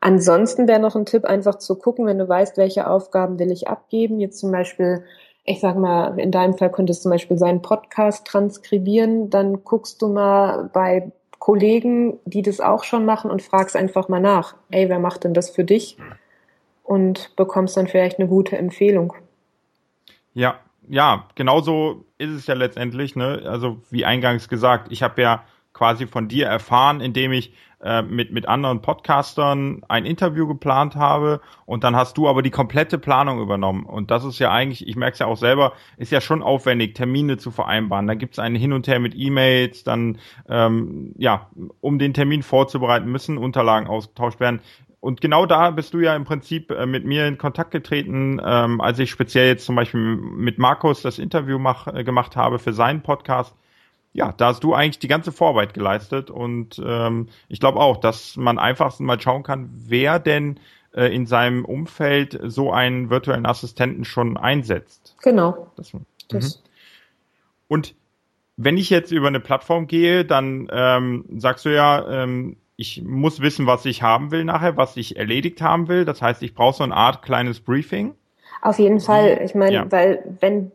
Ansonsten 0.00 0.66
wäre 0.66 0.80
noch 0.80 0.96
ein 0.96 1.06
Tipp, 1.06 1.24
einfach 1.24 1.54
zu 1.54 1.76
gucken, 1.76 2.06
wenn 2.06 2.18
du 2.18 2.28
weißt, 2.28 2.56
welche 2.58 2.90
Aufgaben 2.90 3.38
will 3.38 3.50
ich 3.52 3.68
abgeben. 3.68 4.18
Jetzt 4.18 4.38
zum 4.38 4.50
Beispiel 4.50 5.04
ich 5.44 5.60
sag 5.60 5.76
mal, 5.76 6.18
in 6.18 6.30
deinem 6.30 6.56
Fall 6.56 6.70
könntest 6.70 7.00
du 7.00 7.02
zum 7.04 7.12
Beispiel 7.12 7.36
seinen 7.36 7.62
Podcast 7.62 8.26
transkribieren, 8.26 9.30
dann 9.30 9.62
guckst 9.64 10.00
du 10.00 10.08
mal 10.08 10.70
bei 10.72 11.12
Kollegen, 11.38 12.18
die 12.24 12.40
das 12.40 12.60
auch 12.60 12.84
schon 12.84 13.04
machen 13.04 13.30
und 13.30 13.42
fragst 13.42 13.76
einfach 13.76 14.08
mal 14.08 14.20
nach, 14.20 14.54
ey, 14.70 14.88
wer 14.88 14.98
macht 14.98 15.24
denn 15.24 15.34
das 15.34 15.50
für 15.50 15.64
dich? 15.64 15.98
Und 16.82 17.36
bekommst 17.36 17.76
dann 17.76 17.86
vielleicht 17.86 18.18
eine 18.18 18.28
gute 18.28 18.56
Empfehlung. 18.56 19.14
Ja, 20.32 20.58
ja, 20.88 21.28
genauso 21.34 22.04
ist 22.18 22.30
es 22.30 22.46
ja 22.46 22.54
letztendlich, 22.54 23.16
ne? 23.16 23.42
Also 23.46 23.78
wie 23.90 24.04
eingangs 24.04 24.48
gesagt, 24.48 24.90
ich 24.90 25.02
habe 25.02 25.20
ja 25.20 25.44
quasi 25.74 26.06
von 26.06 26.28
dir 26.28 26.46
erfahren, 26.46 27.00
indem 27.00 27.32
ich 27.32 27.52
äh, 27.84 28.00
mit, 28.00 28.32
mit 28.32 28.48
anderen 28.48 28.80
Podcastern 28.80 29.82
ein 29.88 30.06
Interview 30.06 30.46
geplant 30.46 30.96
habe 30.96 31.42
und 31.66 31.84
dann 31.84 31.94
hast 31.94 32.16
du 32.16 32.28
aber 32.28 32.40
die 32.40 32.50
komplette 32.50 32.96
Planung 32.96 33.40
übernommen. 33.40 33.84
Und 33.84 34.10
das 34.10 34.24
ist 34.24 34.38
ja 34.38 34.50
eigentlich, 34.50 34.88
ich 34.88 34.96
merke 34.96 35.12
es 35.12 35.18
ja 35.18 35.26
auch 35.26 35.36
selber, 35.36 35.74
ist 35.98 36.10
ja 36.10 36.22
schon 36.22 36.42
aufwendig, 36.42 36.94
Termine 36.94 37.36
zu 37.36 37.50
vereinbaren. 37.50 38.06
Dann 38.06 38.18
gibt 38.18 38.32
es 38.34 38.38
einen 38.38 38.56
Hin 38.56 38.72
und 38.72 38.88
Her 38.88 39.00
mit 39.00 39.14
E-Mails, 39.14 39.84
dann 39.84 40.18
ähm, 40.48 41.12
ja, 41.18 41.50
um 41.82 41.98
den 41.98 42.14
Termin 42.14 42.42
vorzubereiten, 42.42 43.12
müssen 43.12 43.36
Unterlagen 43.36 43.86
ausgetauscht 43.86 44.40
werden. 44.40 44.60
Und 45.00 45.20
genau 45.20 45.44
da 45.44 45.70
bist 45.70 45.92
du 45.92 45.98
ja 45.98 46.16
im 46.16 46.24
Prinzip 46.24 46.70
äh, 46.70 46.86
mit 46.86 47.04
mir 47.04 47.26
in 47.26 47.36
Kontakt 47.36 47.72
getreten, 47.72 48.40
ähm, 48.42 48.80
als 48.80 48.98
ich 48.98 49.10
speziell 49.10 49.48
jetzt 49.48 49.66
zum 49.66 49.76
Beispiel 49.76 50.00
mit 50.00 50.58
Markus 50.58 51.02
das 51.02 51.18
Interview 51.18 51.58
mach, 51.58 51.88
äh, 51.88 52.04
gemacht 52.04 52.36
habe 52.36 52.58
für 52.58 52.72
seinen 52.72 53.02
Podcast 53.02 53.54
ja, 54.14 54.32
da 54.32 54.46
hast 54.46 54.62
du 54.62 54.74
eigentlich 54.74 55.00
die 55.00 55.08
ganze 55.08 55.32
Vorarbeit 55.32 55.74
geleistet 55.74 56.30
und 56.30 56.80
ähm, 56.82 57.28
ich 57.48 57.58
glaube 57.60 57.80
auch, 57.80 57.98
dass 57.98 58.36
man 58.36 58.58
einfach 58.58 58.98
mal 59.00 59.20
schauen 59.20 59.42
kann, 59.42 59.70
wer 59.74 60.20
denn 60.20 60.60
äh, 60.94 61.14
in 61.14 61.26
seinem 61.26 61.64
Umfeld 61.64 62.38
so 62.44 62.72
einen 62.72 63.10
virtuellen 63.10 63.44
Assistenten 63.44 64.04
schon 64.04 64.36
einsetzt. 64.36 65.16
Genau. 65.20 65.66
Das, 65.76 65.92
das. 66.28 66.56
Mhm. 66.56 66.62
Und 67.66 67.94
wenn 68.56 68.78
ich 68.78 68.88
jetzt 68.88 69.10
über 69.10 69.26
eine 69.26 69.40
Plattform 69.40 69.88
gehe, 69.88 70.24
dann 70.24 70.68
ähm, 70.70 71.24
sagst 71.36 71.64
du 71.64 71.74
ja, 71.74 72.22
ähm, 72.22 72.56
ich 72.76 73.02
muss 73.02 73.40
wissen, 73.40 73.66
was 73.66 73.84
ich 73.84 74.02
haben 74.02 74.30
will 74.30 74.44
nachher, 74.44 74.76
was 74.76 74.96
ich 74.96 75.16
erledigt 75.16 75.60
haben 75.60 75.88
will. 75.88 76.04
Das 76.04 76.22
heißt, 76.22 76.40
ich 76.44 76.54
brauche 76.54 76.76
so 76.76 76.84
eine 76.84 76.94
Art 76.94 77.22
kleines 77.22 77.58
Briefing. 77.58 78.14
Auf 78.62 78.78
jeden 78.78 79.00
Fall. 79.00 79.40
Ich 79.44 79.56
meine, 79.56 79.74
ja. 79.74 79.90
weil 79.90 80.36
wenn 80.40 80.70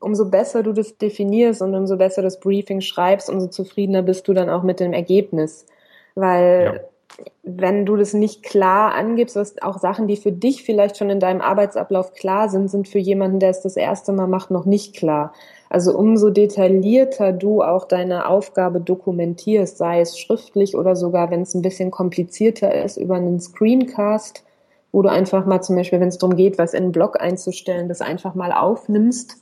umso 0.00 0.26
besser 0.26 0.62
du 0.62 0.72
das 0.72 0.96
definierst 0.98 1.62
und 1.62 1.74
umso 1.74 1.96
besser 1.96 2.22
das 2.22 2.40
Briefing 2.40 2.80
schreibst, 2.80 3.30
umso 3.30 3.46
zufriedener 3.48 4.02
bist 4.02 4.28
du 4.28 4.32
dann 4.32 4.50
auch 4.50 4.62
mit 4.62 4.80
dem 4.80 4.92
Ergebnis. 4.92 5.66
Weil 6.14 6.82
ja. 7.16 7.24
wenn 7.42 7.86
du 7.86 7.96
das 7.96 8.12
nicht 8.12 8.42
klar 8.42 8.94
angibst, 8.94 9.36
was 9.36 9.60
auch 9.62 9.78
Sachen, 9.78 10.08
die 10.08 10.16
für 10.16 10.32
dich 10.32 10.62
vielleicht 10.62 10.98
schon 10.98 11.10
in 11.10 11.20
deinem 11.20 11.40
Arbeitsablauf 11.40 12.12
klar 12.12 12.48
sind, 12.48 12.68
sind 12.68 12.88
für 12.88 12.98
jemanden, 12.98 13.38
der 13.38 13.50
es 13.50 13.62
das 13.62 13.76
erste 13.76 14.12
Mal 14.12 14.26
macht, 14.26 14.50
noch 14.50 14.66
nicht 14.66 14.94
klar. 14.94 15.32
Also 15.70 15.96
umso 15.96 16.28
detaillierter 16.28 17.32
du 17.32 17.62
auch 17.62 17.86
deine 17.86 18.28
Aufgabe 18.28 18.80
dokumentierst, 18.80 19.78
sei 19.78 20.00
es 20.00 20.18
schriftlich 20.18 20.76
oder 20.76 20.96
sogar, 20.96 21.30
wenn 21.30 21.42
es 21.42 21.54
ein 21.54 21.62
bisschen 21.62 21.90
komplizierter 21.90 22.74
ist, 22.84 22.98
über 22.98 23.14
einen 23.14 23.40
Screencast, 23.40 24.44
wo 24.92 25.00
du 25.00 25.08
einfach 25.08 25.46
mal 25.46 25.62
zum 25.62 25.76
Beispiel, 25.76 25.98
wenn 25.98 26.08
es 26.08 26.18
darum 26.18 26.36
geht, 26.36 26.58
was 26.58 26.74
in 26.74 26.82
einen 26.82 26.92
Blog 26.92 27.18
einzustellen, 27.18 27.88
das 27.88 28.02
einfach 28.02 28.34
mal 28.34 28.52
aufnimmst 28.52 29.41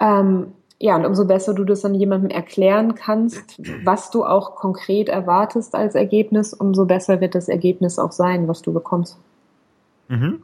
ähm, 0.00 0.52
ja, 0.78 0.94
und 0.96 1.06
umso 1.06 1.26
besser 1.26 1.54
du 1.54 1.64
das 1.64 1.80
dann 1.80 1.94
jemandem 1.94 2.30
erklären 2.30 2.94
kannst, 2.94 3.60
was 3.84 4.10
du 4.10 4.24
auch 4.24 4.56
konkret 4.56 5.08
erwartest 5.08 5.74
als 5.74 5.94
Ergebnis, 5.94 6.52
umso 6.52 6.84
besser 6.84 7.20
wird 7.20 7.34
das 7.34 7.48
Ergebnis 7.48 7.98
auch 7.98 8.12
sein, 8.12 8.46
was 8.46 8.62
du 8.62 8.72
bekommst. 8.72 9.18
Mhm. 10.08 10.42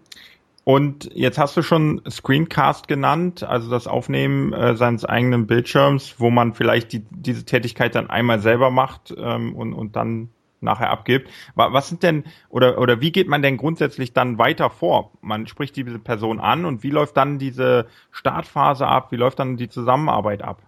Und 0.65 1.11
jetzt 1.13 1.39
hast 1.39 1.57
du 1.57 1.63
schon 1.63 2.01
Screencast 2.09 2.87
genannt, 2.87 3.43
also 3.43 3.69
das 3.69 3.89
Aufnehmen 3.89 4.53
äh, 4.53 4.77
seines 4.77 5.05
eigenen 5.05 5.47
Bildschirms, 5.47 6.15
wo 6.19 6.31
man 6.31 6.55
vielleicht 6.55 6.93
die, 6.93 7.01
diese 7.11 7.45
Tätigkeit 7.45 7.95
dann 7.95 8.09
einmal 8.09 8.39
selber 8.39 8.71
macht 8.71 9.13
ähm, 9.19 9.57
und, 9.57 9.75
und 9.75 9.97
dann 9.97 10.29
nachher 10.63 10.91
abgibt. 10.91 11.31
Was 11.55 11.89
sind 11.89 12.03
denn 12.03 12.25
oder 12.49 12.79
oder 12.79 13.01
wie 13.01 13.13
geht 13.13 13.29
man 13.29 13.43
denn 13.43 13.57
grundsätzlich 13.57 14.13
dann 14.13 14.39
weiter 14.39 14.71
vor? 14.71 15.13
Man 15.21 15.47
spricht 15.47 15.77
diese 15.77 15.99
Person 15.99 16.41
an 16.41 16.65
und 16.65 16.83
wie 16.83 16.91
läuft 16.91 17.17
dann 17.17 17.39
diese 17.39 17.87
Startphase 18.11 18.87
ab? 18.87 19.13
Wie 19.13 19.17
läuft 19.17 19.39
dann 19.39 19.57
die 19.57 19.69
Zusammenarbeit 19.69 20.43
ab? 20.43 20.63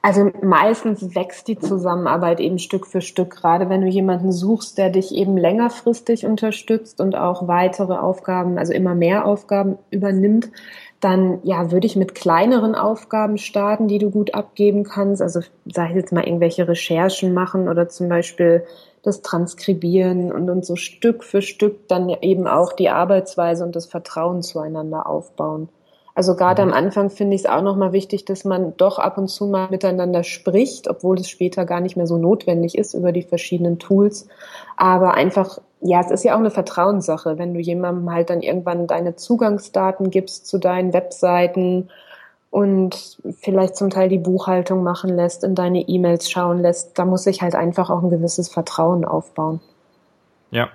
Also 0.00 0.30
meistens 0.42 1.14
wächst 1.14 1.48
die 1.48 1.58
Zusammenarbeit 1.58 2.40
eben 2.40 2.58
Stück 2.58 2.86
für 2.86 3.00
Stück, 3.00 3.30
gerade 3.30 3.68
wenn 3.68 3.80
du 3.80 3.88
jemanden 3.88 4.32
suchst, 4.32 4.78
der 4.78 4.90
dich 4.90 5.12
eben 5.12 5.36
längerfristig 5.36 6.24
unterstützt 6.24 7.00
und 7.00 7.16
auch 7.16 7.48
weitere 7.48 7.94
Aufgaben, 7.94 8.58
also 8.58 8.72
immer 8.72 8.94
mehr 8.94 9.26
Aufgaben 9.26 9.76
übernimmt, 9.90 10.50
dann 11.00 11.40
ja, 11.42 11.70
würde 11.70 11.86
ich 11.86 11.96
mit 11.96 12.14
kleineren 12.14 12.74
Aufgaben 12.74 13.38
starten, 13.38 13.88
die 13.88 13.98
du 13.98 14.10
gut 14.10 14.34
abgeben 14.34 14.84
kannst. 14.84 15.22
Also 15.22 15.40
sag 15.66 15.90
ich 15.90 15.96
jetzt 15.96 16.12
mal 16.12 16.24
irgendwelche 16.24 16.66
Recherchen 16.66 17.34
machen 17.34 17.68
oder 17.68 17.88
zum 17.88 18.08
Beispiel 18.08 18.64
das 19.02 19.22
Transkribieren 19.22 20.32
und, 20.32 20.50
und 20.50 20.64
so 20.64 20.76
Stück 20.76 21.24
für 21.24 21.42
Stück 21.42 21.88
dann 21.88 22.08
eben 22.08 22.46
auch 22.46 22.72
die 22.72 22.90
Arbeitsweise 22.90 23.64
und 23.64 23.76
das 23.76 23.86
Vertrauen 23.86 24.42
zueinander 24.42 25.06
aufbauen. 25.06 25.68
Also 26.18 26.34
gerade 26.34 26.62
am 26.62 26.70
mhm. 26.70 26.74
Anfang 26.74 27.10
finde 27.10 27.36
ich 27.36 27.42
es 27.42 27.48
auch 27.48 27.62
nochmal 27.62 27.92
wichtig, 27.92 28.24
dass 28.24 28.44
man 28.44 28.76
doch 28.76 28.98
ab 28.98 29.18
und 29.18 29.28
zu 29.28 29.46
mal 29.46 29.68
miteinander 29.70 30.24
spricht, 30.24 30.90
obwohl 30.90 31.16
es 31.20 31.30
später 31.30 31.64
gar 31.64 31.80
nicht 31.80 31.96
mehr 31.96 32.08
so 32.08 32.18
notwendig 32.18 32.76
ist 32.76 32.94
über 32.94 33.12
die 33.12 33.22
verschiedenen 33.22 33.78
Tools. 33.78 34.26
Aber 34.76 35.14
einfach, 35.14 35.60
ja, 35.80 36.00
es 36.00 36.10
ist 36.10 36.24
ja 36.24 36.34
auch 36.34 36.40
eine 36.40 36.50
Vertrauenssache, 36.50 37.38
wenn 37.38 37.54
du 37.54 37.60
jemandem 37.60 38.12
halt 38.12 38.30
dann 38.30 38.42
irgendwann 38.42 38.88
deine 38.88 39.14
Zugangsdaten 39.14 40.10
gibst 40.10 40.48
zu 40.48 40.58
deinen 40.58 40.92
Webseiten 40.92 41.88
und 42.50 43.18
vielleicht 43.40 43.76
zum 43.76 43.90
Teil 43.90 44.08
die 44.08 44.18
Buchhaltung 44.18 44.82
machen 44.82 45.14
lässt, 45.14 45.44
in 45.44 45.54
deine 45.54 45.80
E-Mails 45.80 46.30
schauen 46.30 46.60
lässt, 46.60 46.98
da 46.98 47.04
muss 47.04 47.24
sich 47.24 47.42
halt 47.42 47.54
einfach 47.54 47.90
auch 47.90 48.02
ein 48.02 48.10
gewisses 48.10 48.48
Vertrauen 48.48 49.04
aufbauen. 49.04 49.60
Ja. 50.50 50.70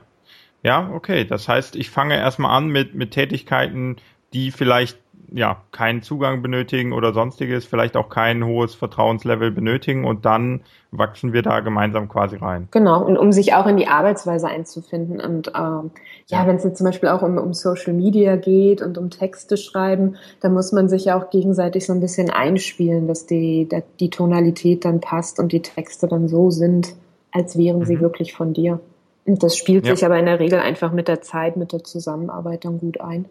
Ja, 0.62 0.92
okay. 0.94 1.26
Das 1.26 1.50
heißt, 1.50 1.76
ich 1.76 1.90
fange 1.90 2.16
erstmal 2.16 2.56
an 2.56 2.68
mit, 2.68 2.96
mit 2.96 3.12
Tätigkeiten, 3.12 3.98
die 4.32 4.52
vielleicht 4.52 4.98
ja, 5.36 5.58
keinen 5.72 6.04
Zugang 6.04 6.44
benötigen 6.44 6.94
oder 6.94 7.12
sonstiges, 7.12 7.66
vielleicht 7.66 7.98
auch 7.98 8.10
kein 8.10 8.46
hohes 8.46 8.76
Vertrauenslevel 8.76 9.50
benötigen 9.50 10.06
und 10.06 10.26
dann 10.26 10.62
wachsen 10.92 11.34
wir 11.34 11.42
da 11.42 11.60
gemeinsam 11.62 12.08
quasi 12.08 12.36
rein. 12.36 12.68
Genau, 12.70 13.04
und 13.04 13.18
um 13.18 13.32
sich 13.32 13.56
auch 13.56 13.66
in 13.66 13.78
die 13.78 13.88
Arbeitsweise 13.88 14.48
einzufinden. 14.48 15.20
Und 15.20 15.52
ähm, 15.56 15.90
ja, 16.28 16.46
wenn 16.46 16.58
es 16.58 16.64
jetzt 16.64 16.78
zum 16.78 16.86
Beispiel 16.86 17.10
auch 17.10 17.24
um, 17.24 17.40
um 17.40 17.54
Social 17.54 17.94
Media 17.94 18.36
geht 18.36 18.84
und 18.84 19.00
um 19.00 19.10
Texte 19.10 19.58
schreiben, 19.58 20.18
dann 20.40 20.54
muss 20.54 20.72
man 20.72 20.88
sich 20.88 21.06
ja 21.06 21.20
auch 21.20 21.32
gegenseitig 21.32 21.88
so 21.88 21.94
ein 21.94 22.00
bisschen 22.00 22.30
einspielen, 22.30 23.08
dass 23.08 23.26
die, 23.26 23.68
die 24.00 24.12
Tonalität 24.12 24.86
dann 24.86 25.02
passt 25.02 25.40
und 25.40 25.52
die 25.52 25.64
Texte 25.64 26.08
dann 26.08 26.28
so 26.28 26.52
sind, 26.52 26.94
als 27.32 27.58
wären 27.58 27.80
mhm. 27.80 27.86
sie 27.86 28.00
wirklich 28.00 28.34
von 28.34 28.54
dir. 28.54 28.80
Und 29.26 29.42
das 29.42 29.58
spielt 29.58 29.88
ja. 29.88 29.96
sich 29.96 30.06
aber 30.06 30.20
in 30.20 30.28
der 30.28 30.40
Regel 30.40 30.60
einfach 30.60 30.92
mit 30.92 31.08
der 31.08 31.22
Zeit, 31.22 31.58
mit 31.58 31.72
der 31.74 31.84
Zusammenarbeit 31.84 32.66
dann 32.66 32.78
gut 32.78 33.02
ein. 33.02 33.26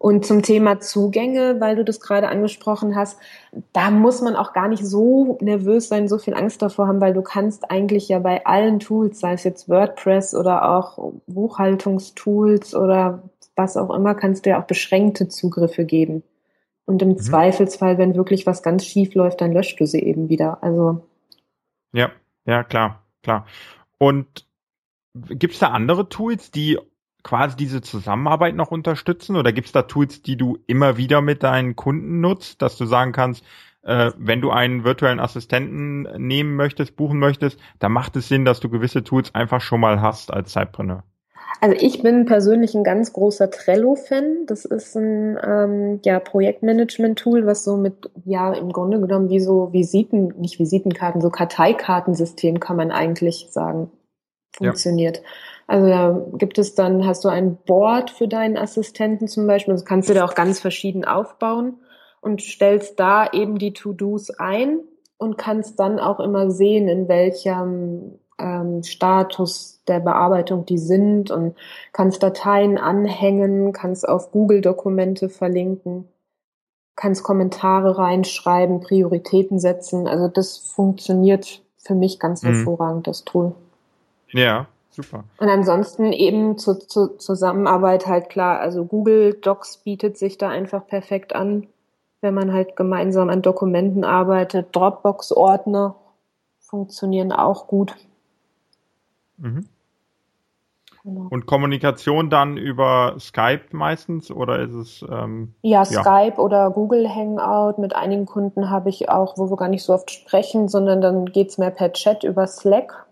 Und 0.00 0.24
zum 0.24 0.40
Thema 0.40 0.80
Zugänge, 0.80 1.60
weil 1.60 1.76
du 1.76 1.84
das 1.84 2.00
gerade 2.00 2.28
angesprochen 2.28 2.96
hast, 2.96 3.18
da 3.74 3.90
muss 3.90 4.22
man 4.22 4.34
auch 4.34 4.54
gar 4.54 4.66
nicht 4.66 4.82
so 4.82 5.36
nervös 5.42 5.88
sein, 5.88 6.08
so 6.08 6.16
viel 6.16 6.32
Angst 6.32 6.62
davor 6.62 6.88
haben, 6.88 7.02
weil 7.02 7.12
du 7.12 7.20
kannst 7.20 7.70
eigentlich 7.70 8.08
ja 8.08 8.18
bei 8.18 8.46
allen 8.46 8.80
Tools, 8.80 9.20
sei 9.20 9.34
es 9.34 9.44
jetzt 9.44 9.68
WordPress 9.68 10.34
oder 10.34 10.70
auch 10.70 11.12
Buchhaltungstools 11.26 12.74
oder 12.74 13.24
was 13.56 13.76
auch 13.76 13.94
immer, 13.94 14.14
kannst 14.14 14.46
du 14.46 14.50
ja 14.50 14.62
auch 14.62 14.66
beschränkte 14.66 15.28
Zugriffe 15.28 15.84
geben. 15.84 16.22
Und 16.86 17.02
im 17.02 17.10
mhm. 17.10 17.18
Zweifelsfall, 17.18 17.98
wenn 17.98 18.14
wirklich 18.16 18.46
was 18.46 18.62
ganz 18.62 18.86
schief 18.86 19.14
läuft, 19.14 19.42
dann 19.42 19.52
löscht 19.52 19.78
du 19.80 19.86
sie 19.86 20.00
eben 20.00 20.30
wieder. 20.30 20.62
Also. 20.62 21.06
Ja, 21.92 22.10
ja, 22.46 22.64
klar, 22.64 23.02
klar. 23.22 23.44
Und 23.98 24.46
gibt 25.12 25.52
es 25.52 25.60
da 25.60 25.68
andere 25.68 26.08
Tools, 26.08 26.50
die 26.50 26.78
quasi 27.22 27.56
diese 27.56 27.80
Zusammenarbeit 27.80 28.54
noch 28.54 28.70
unterstützen? 28.70 29.36
Oder 29.36 29.52
gibt 29.52 29.66
es 29.66 29.72
da 29.72 29.82
Tools, 29.82 30.22
die 30.22 30.36
du 30.36 30.58
immer 30.66 30.96
wieder 30.96 31.20
mit 31.20 31.42
deinen 31.42 31.76
Kunden 31.76 32.20
nutzt, 32.20 32.62
dass 32.62 32.76
du 32.76 32.86
sagen 32.86 33.12
kannst, 33.12 33.44
äh, 33.82 34.12
wenn 34.16 34.40
du 34.40 34.50
einen 34.50 34.84
virtuellen 34.84 35.20
Assistenten 35.20 36.02
nehmen 36.18 36.56
möchtest, 36.56 36.96
buchen 36.96 37.18
möchtest, 37.18 37.58
dann 37.78 37.92
macht 37.92 38.16
es 38.16 38.28
Sinn, 38.28 38.44
dass 38.44 38.60
du 38.60 38.68
gewisse 38.68 39.04
Tools 39.04 39.34
einfach 39.34 39.60
schon 39.60 39.80
mal 39.80 40.00
hast 40.00 40.32
als 40.32 40.52
Zeitpreneur? 40.52 41.04
Also 41.60 41.76
ich 41.78 42.02
bin 42.02 42.24
persönlich 42.24 42.74
ein 42.74 42.84
ganz 42.84 43.12
großer 43.12 43.50
Trello-Fan. 43.50 44.46
Das 44.46 44.64
ist 44.64 44.96
ein 44.96 45.38
ähm, 45.42 46.00
ja, 46.04 46.20
Projektmanagement-Tool, 46.20 47.44
was 47.46 47.64
so 47.64 47.76
mit, 47.76 48.10
ja, 48.24 48.52
im 48.52 48.70
Grunde 48.70 49.00
genommen 49.00 49.28
wie 49.28 49.40
so 49.40 49.72
Visiten, 49.72 50.28
nicht 50.38 50.58
Visitenkarten, 50.58 51.20
so 51.20 51.30
Karteikartensystem 51.30 52.60
kann 52.60 52.76
man 52.76 52.90
eigentlich 52.90 53.48
sagen, 53.50 53.90
funktioniert. 54.52 55.18
Ja. 55.18 55.22
Also 55.70 55.86
da 55.86 56.26
gibt 56.32 56.58
es 56.58 56.74
dann, 56.74 57.06
hast 57.06 57.24
du 57.24 57.28
ein 57.28 57.56
Board 57.64 58.10
für 58.10 58.26
deinen 58.26 58.56
Assistenten 58.56 59.28
zum 59.28 59.46
Beispiel, 59.46 59.72
das 59.72 59.84
kannst 59.84 60.08
du 60.08 60.14
da 60.14 60.24
auch 60.24 60.34
ganz 60.34 60.58
verschieden 60.58 61.04
aufbauen 61.04 61.74
und 62.20 62.42
stellst 62.42 62.98
da 62.98 63.30
eben 63.30 63.56
die 63.56 63.72
To-Dos 63.72 64.30
ein 64.30 64.80
und 65.16 65.38
kannst 65.38 65.78
dann 65.78 66.00
auch 66.00 66.18
immer 66.18 66.50
sehen, 66.50 66.88
in 66.88 67.06
welchem 67.06 68.18
ähm, 68.40 68.82
Status 68.82 69.80
der 69.86 70.00
Bearbeitung 70.00 70.66
die 70.66 70.76
sind 70.76 71.30
und 71.30 71.54
kannst 71.92 72.20
Dateien 72.24 72.76
anhängen, 72.76 73.70
kannst 73.72 74.08
auf 74.08 74.32
Google-Dokumente 74.32 75.28
verlinken, 75.28 76.08
kannst 76.96 77.22
Kommentare 77.22 77.96
reinschreiben, 77.96 78.80
Prioritäten 78.80 79.60
setzen. 79.60 80.08
Also 80.08 80.26
das 80.26 80.58
funktioniert 80.58 81.62
für 81.78 81.94
mich 81.94 82.18
ganz 82.18 82.42
mhm. 82.42 82.54
hervorragend, 82.54 83.06
das 83.06 83.24
Tool. 83.24 83.54
Ja, 84.32 84.66
super. 85.02 85.24
Und 85.38 85.48
ansonsten 85.48 86.12
eben 86.12 86.58
zur 86.58 86.80
zu 86.80 87.16
Zusammenarbeit 87.16 88.06
halt 88.06 88.28
klar, 88.28 88.60
also 88.60 88.84
Google 88.84 89.34
Docs 89.34 89.78
bietet 89.78 90.18
sich 90.18 90.38
da 90.38 90.48
einfach 90.48 90.86
perfekt 90.86 91.34
an, 91.34 91.66
wenn 92.20 92.34
man 92.34 92.52
halt 92.52 92.76
gemeinsam 92.76 93.30
an 93.30 93.42
Dokumenten 93.42 94.04
arbeitet. 94.04 94.74
Dropbox-Ordner 94.74 95.96
funktionieren 96.58 97.32
auch 97.32 97.66
gut. 97.66 97.94
Mhm. 99.38 99.66
Genau. 101.02 101.28
Und 101.30 101.46
Kommunikation 101.46 102.28
dann 102.28 102.58
über 102.58 103.16
Skype 103.18 103.72
meistens 103.72 104.30
oder 104.30 104.58
ist 104.60 104.74
es? 104.74 105.04
Ähm, 105.10 105.54
ja, 105.62 105.84
Skype 105.84 106.34
ja. 106.36 106.38
oder 106.38 106.70
Google 106.70 107.08
Hangout. 107.08 107.80
Mit 107.80 107.96
einigen 107.96 108.26
Kunden 108.26 108.68
habe 108.68 108.90
ich 108.90 109.08
auch, 109.08 109.38
wo 109.38 109.50
wir 109.50 109.56
gar 109.56 109.68
nicht 109.68 109.82
so 109.82 109.94
oft 109.94 110.10
sprechen, 110.10 110.68
sondern 110.68 111.00
dann 111.00 111.24
geht 111.26 111.48
es 111.48 111.58
mehr 111.58 111.70
per 111.70 111.92
Chat 111.92 112.22
über 112.22 112.46
Slack. 112.46 113.06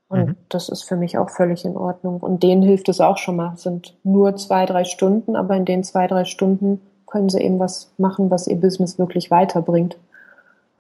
Und 0.07 0.27
mhm. 0.27 0.35
das 0.49 0.69
ist 0.69 0.83
für 0.83 0.95
mich 0.95 1.17
auch 1.17 1.31
völlig 1.31 1.65
in 1.65 1.75
Ordnung. 1.75 2.19
Und 2.19 2.43
denen 2.43 2.61
hilft 2.61 2.87
es 2.87 3.01
auch 3.01 3.17
schon 3.17 3.37
mal. 3.37 3.53
Es 3.55 3.63
sind 3.63 3.97
nur 4.03 4.35
zwei, 4.35 4.67
drei 4.67 4.83
Stunden, 4.83 5.35
aber 5.35 5.55
in 5.55 5.65
den 5.65 5.83
zwei, 5.83 6.05
drei 6.05 6.25
Stunden 6.25 6.79
können 7.07 7.29
sie 7.29 7.41
eben 7.41 7.59
was 7.59 7.91
machen, 7.97 8.29
was 8.29 8.47
ihr 8.47 8.55
Business 8.55 8.99
wirklich 8.99 9.31
weiterbringt. 9.31 9.97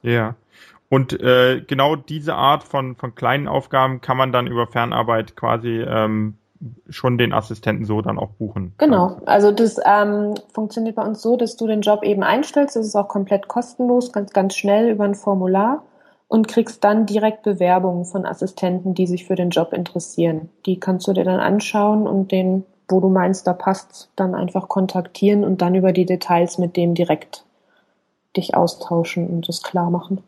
Ja. 0.03 0.35
Und 0.89 1.19
äh, 1.19 1.61
genau 1.61 1.95
diese 1.95 2.35
Art 2.35 2.63
von, 2.63 2.95
von 2.95 3.15
kleinen 3.15 3.47
Aufgaben 3.47 3.99
kann 4.01 4.17
man 4.17 4.31
dann 4.31 4.45
über 4.45 4.67
Fernarbeit 4.67 5.35
quasi 5.35 5.81
ähm, 5.81 6.35
schon 6.89 7.17
den 7.17 7.33
Assistenten 7.33 7.85
so 7.85 8.01
dann 8.01 8.19
auch 8.19 8.31
buchen. 8.31 8.73
Genau, 8.77 9.17
also 9.25 9.51
das 9.51 9.79
ähm, 9.85 10.35
funktioniert 10.53 10.95
bei 10.95 11.03
uns 11.03 11.21
so, 11.21 11.37
dass 11.37 11.57
du 11.57 11.67
den 11.67 11.81
Job 11.81 12.03
eben 12.03 12.23
einstellst, 12.23 12.75
das 12.75 12.85
ist 12.85 12.95
auch 12.95 13.07
komplett 13.07 13.47
kostenlos, 13.47 14.11
ganz, 14.11 14.31
ganz 14.31 14.55
schnell 14.55 14.89
über 14.89 15.05
ein 15.05 15.15
Formular 15.15 15.83
und 16.27 16.47
kriegst 16.47 16.83
dann 16.83 17.05
direkt 17.05 17.43
Bewerbungen 17.43 18.05
von 18.05 18.25
Assistenten, 18.25 18.93
die 18.93 19.07
sich 19.07 19.25
für 19.25 19.35
den 19.35 19.49
Job 19.49 19.73
interessieren. 19.73 20.49
Die 20.65 20.79
kannst 20.79 21.07
du 21.07 21.13
dir 21.13 21.25
dann 21.25 21.39
anschauen 21.39 22.07
und 22.07 22.31
den, 22.31 22.63
wo 22.87 22.99
du 22.99 23.09
meinst, 23.09 23.47
da 23.47 23.53
passt, 23.53 24.09
dann 24.15 24.35
einfach 24.35 24.69
kontaktieren 24.69 25.43
und 25.43 25.61
dann 25.61 25.75
über 25.75 25.91
die 25.91 26.05
Details 26.05 26.57
mit 26.57 26.77
dem 26.77 26.93
direkt 26.93 27.43
dich 28.37 28.55
austauschen 28.55 29.27
und 29.27 29.49
das 29.49 29.61
klar 29.61 29.89
machen. 29.89 30.21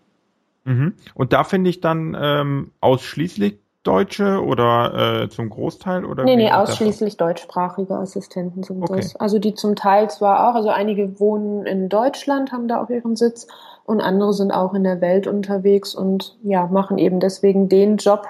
Mhm. 0.66 0.94
Und 1.14 1.32
da 1.32 1.44
finde 1.44 1.70
ich 1.70 1.80
dann 1.80 2.18
ähm, 2.20 2.72
ausschließlich 2.82 3.60
Deutsche 3.84 4.42
oder 4.42 5.24
äh, 5.24 5.30
zum 5.30 5.50
Großteil? 5.50 6.06
Oder 6.06 6.24
nee, 6.24 6.38
nee, 6.38 6.52
ausschließlich 6.52 7.18
deutschsprachige 7.18 7.96
Assistenten 7.96 8.64
sind 8.64 8.82
okay. 8.82 8.96
das. 8.96 9.16
Also 9.18 9.40
die 9.40 9.54
zum 9.54 9.76
Teil 9.76 10.10
zwar 10.10 10.50
auch, 10.50 10.56
also 10.56 10.70
einige 10.70 11.20
wohnen 11.20 11.66
in 11.66 11.90
Deutschland, 11.90 12.52
haben 12.52 12.68
da 12.68 12.82
auch 12.82 12.90
ihren 12.90 13.16
Sitz 13.16 13.48
und 13.86 14.02
andere 14.02 14.34
sind 14.34 14.52
auch 14.52 14.74
in 14.74 14.84
der 14.84 15.02
Welt 15.02 15.28
unterwegs 15.28 15.94
und 15.94 16.38
ja, 16.44 16.68
machen 16.68 16.98
eben 16.98 17.20
deswegen 17.20 17.68
den 17.68 17.98
Job, 17.98 18.26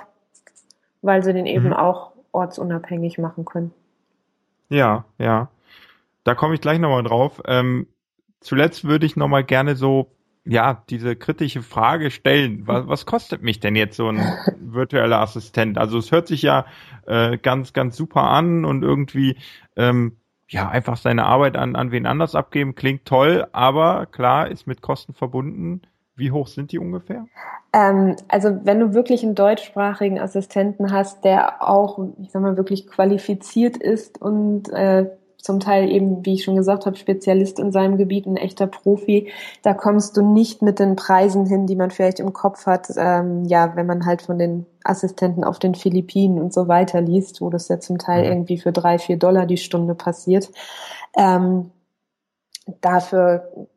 weil 1.01 1.23
sie 1.23 1.33
den 1.33 1.45
eben 1.45 1.67
mhm. 1.67 1.73
auch 1.73 2.11
ortsunabhängig 2.31 3.19
machen 3.19 3.45
können. 3.45 3.71
Ja, 4.69 5.05
ja. 5.19 5.49
Da 6.23 6.35
komme 6.35 6.55
ich 6.55 6.61
gleich 6.61 6.79
nochmal 6.79 7.03
drauf. 7.03 7.41
Ähm, 7.45 7.87
zuletzt 8.39 8.85
würde 8.85 9.05
ich 9.05 9.15
nochmal 9.15 9.43
gerne 9.43 9.75
so 9.75 10.07
ja, 10.45 10.83
diese 10.89 11.15
kritische 11.15 11.61
Frage 11.61 12.11
stellen. 12.11 12.67
Was, 12.67 12.87
was 12.87 13.05
kostet 13.05 13.41
mich 13.41 13.59
denn 13.59 13.75
jetzt 13.75 13.95
so 13.95 14.09
ein 14.09 14.21
virtueller 14.59 15.19
Assistent? 15.19 15.77
Also 15.77 15.97
es 15.97 16.11
hört 16.11 16.27
sich 16.27 16.41
ja 16.41 16.65
äh, 17.05 17.37
ganz, 17.37 17.73
ganz 17.73 17.95
super 17.95 18.23
an 18.23 18.65
und 18.65 18.83
irgendwie 18.83 19.37
ähm, 19.75 20.17
ja 20.47 20.69
einfach 20.69 20.97
seine 20.97 21.25
Arbeit 21.25 21.57
an, 21.57 21.75
an 21.75 21.91
wen 21.91 22.05
anders 22.05 22.35
abgeben, 22.35 22.75
klingt 22.75 23.05
toll, 23.05 23.47
aber 23.51 24.05
klar, 24.05 24.49
ist 24.49 24.67
mit 24.67 24.81
Kosten 24.81 25.13
verbunden. 25.13 25.81
Wie 26.15 26.31
hoch 26.31 26.47
sind 26.47 26.71
die 26.71 26.77
ungefähr? 26.77 27.25
Ähm, 27.73 28.15
also 28.27 28.59
wenn 28.63 28.79
du 28.79 28.93
wirklich 28.93 29.23
einen 29.23 29.33
deutschsprachigen 29.33 30.19
Assistenten 30.19 30.91
hast, 30.91 31.25
der 31.25 31.67
auch, 31.67 31.97
ich 32.21 32.29
sag 32.29 32.43
mal, 32.43 32.55
wirklich 32.55 32.85
qualifiziert 32.85 33.77
ist 33.77 34.21
und 34.21 34.69
äh, 34.69 35.09
zum 35.43 35.59
Teil 35.59 35.91
eben, 35.91 36.25
wie 36.25 36.35
ich 36.35 36.45
schon 36.45 36.55
gesagt 36.55 36.85
habe, 36.85 36.95
Spezialist 36.95 37.59
in 37.59 37.73
seinem 37.73 37.97
Gebiet, 37.97 38.25
ein 38.25 38.37
echter 38.37 38.65
Profi. 38.65 39.29
Da 39.61 39.73
kommst 39.73 40.15
du 40.15 40.21
nicht 40.21 40.61
mit 40.61 40.79
den 40.79 40.95
Preisen 40.95 41.45
hin, 41.45 41.67
die 41.67 41.75
man 41.75 41.91
vielleicht 41.91 42.21
im 42.21 42.31
Kopf 42.31 42.65
hat, 42.65 42.87
ähm, 42.95 43.43
ja, 43.43 43.75
wenn 43.75 43.85
man 43.85 44.05
halt 44.05 44.21
von 44.21 44.39
den 44.39 44.65
Assistenten 44.85 45.43
auf 45.43 45.59
den 45.59 45.75
Philippinen 45.75 46.41
und 46.41 46.53
so 46.53 46.69
weiter 46.69 47.01
liest, 47.01 47.41
wo 47.41 47.49
das 47.49 47.67
ja 47.67 47.77
zum 47.81 47.97
Teil 47.97 48.23
mhm. 48.23 48.31
irgendwie 48.31 48.57
für 48.57 48.71
drei, 48.71 48.97
vier 48.97 49.17
Dollar 49.17 49.45
die 49.45 49.57
Stunde 49.57 49.95
passiert. 49.95 50.49
Ähm, 51.13 51.71
dafür 52.79 53.67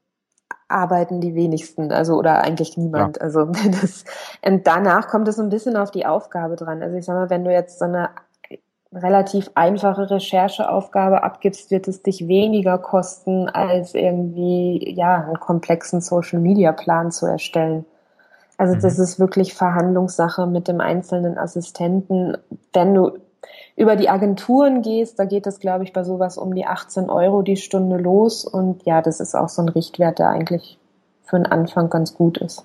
arbeiten 0.69 1.21
die 1.21 1.35
wenigsten, 1.35 1.91
also 1.91 2.15
oder 2.15 2.45
eigentlich 2.45 2.77
niemand. 2.77 3.17
Ja. 3.17 3.23
Also 3.23 3.45
das, 3.81 4.05
und 4.45 4.69
danach 4.69 5.09
kommt 5.09 5.27
es 5.27 5.35
so 5.35 5.43
ein 5.43 5.49
bisschen 5.49 5.77
auf 5.77 5.91
die 5.91 6.07
Aufgabe 6.07 6.55
dran. 6.55 6.81
Also 6.81 6.97
ich 6.97 7.05
sag 7.05 7.15
mal, 7.15 7.29
wenn 7.29 7.45
du 7.45 7.51
jetzt 7.51 7.81
so 7.81 7.87
eine 7.87 8.11
relativ 8.97 9.51
einfache 9.55 10.11
Rechercheaufgabe 10.11 11.23
abgibst, 11.23 11.71
wird 11.71 11.87
es 11.89 12.03
dich 12.03 12.27
weniger 12.27 12.79
kosten, 12.79 13.49
als 13.49 13.95
irgendwie 13.95 14.95
ja 14.95 15.25
einen 15.25 15.39
komplexen 15.39 16.01
Social 16.01 16.41
Media 16.41 16.73
Plan 16.73 17.13
zu 17.13 17.27
erstellen. 17.27 17.85
Also 18.59 18.75
mhm. 18.75 18.81
das 18.81 18.99
ist 18.99 19.21
wirklich 19.21 19.55
Verhandlungssache 19.55 20.47
mit 20.47 20.69
dem 20.69 20.81
einzelnen 20.81 21.39
Assistenten. 21.39 22.37
Wenn 22.73 22.95
du 22.95 23.19
über 23.77 23.97
die 23.97 24.09
Agenturen 24.09 24.83
gehst, 24.83 25.19
da 25.19 25.27
geht 25.27 25.47
es, 25.47 25.61
glaube 25.61 25.85
ich, 25.85 25.93
bei 25.93 26.03
sowas 26.03 26.39
um 26.39 26.55
die 26.55 26.67
18 26.67 27.11
Euro 27.11 27.43
die 27.43 27.57
Stunde 27.57 27.99
los. 27.99 28.45
Und 28.45 28.85
ja, 28.87 29.03
das 29.03 29.21
ist 29.21 29.35
auch 29.35 29.51
so 29.51 29.63
ein 29.63 29.69
Richtwert, 29.69 30.19
der 30.19 30.31
eigentlich 30.31 30.79
für 31.25 31.37
den 31.37 31.47
Anfang 31.47 31.91
ganz 31.91 32.15
gut 32.15 32.39
ist. 32.39 32.65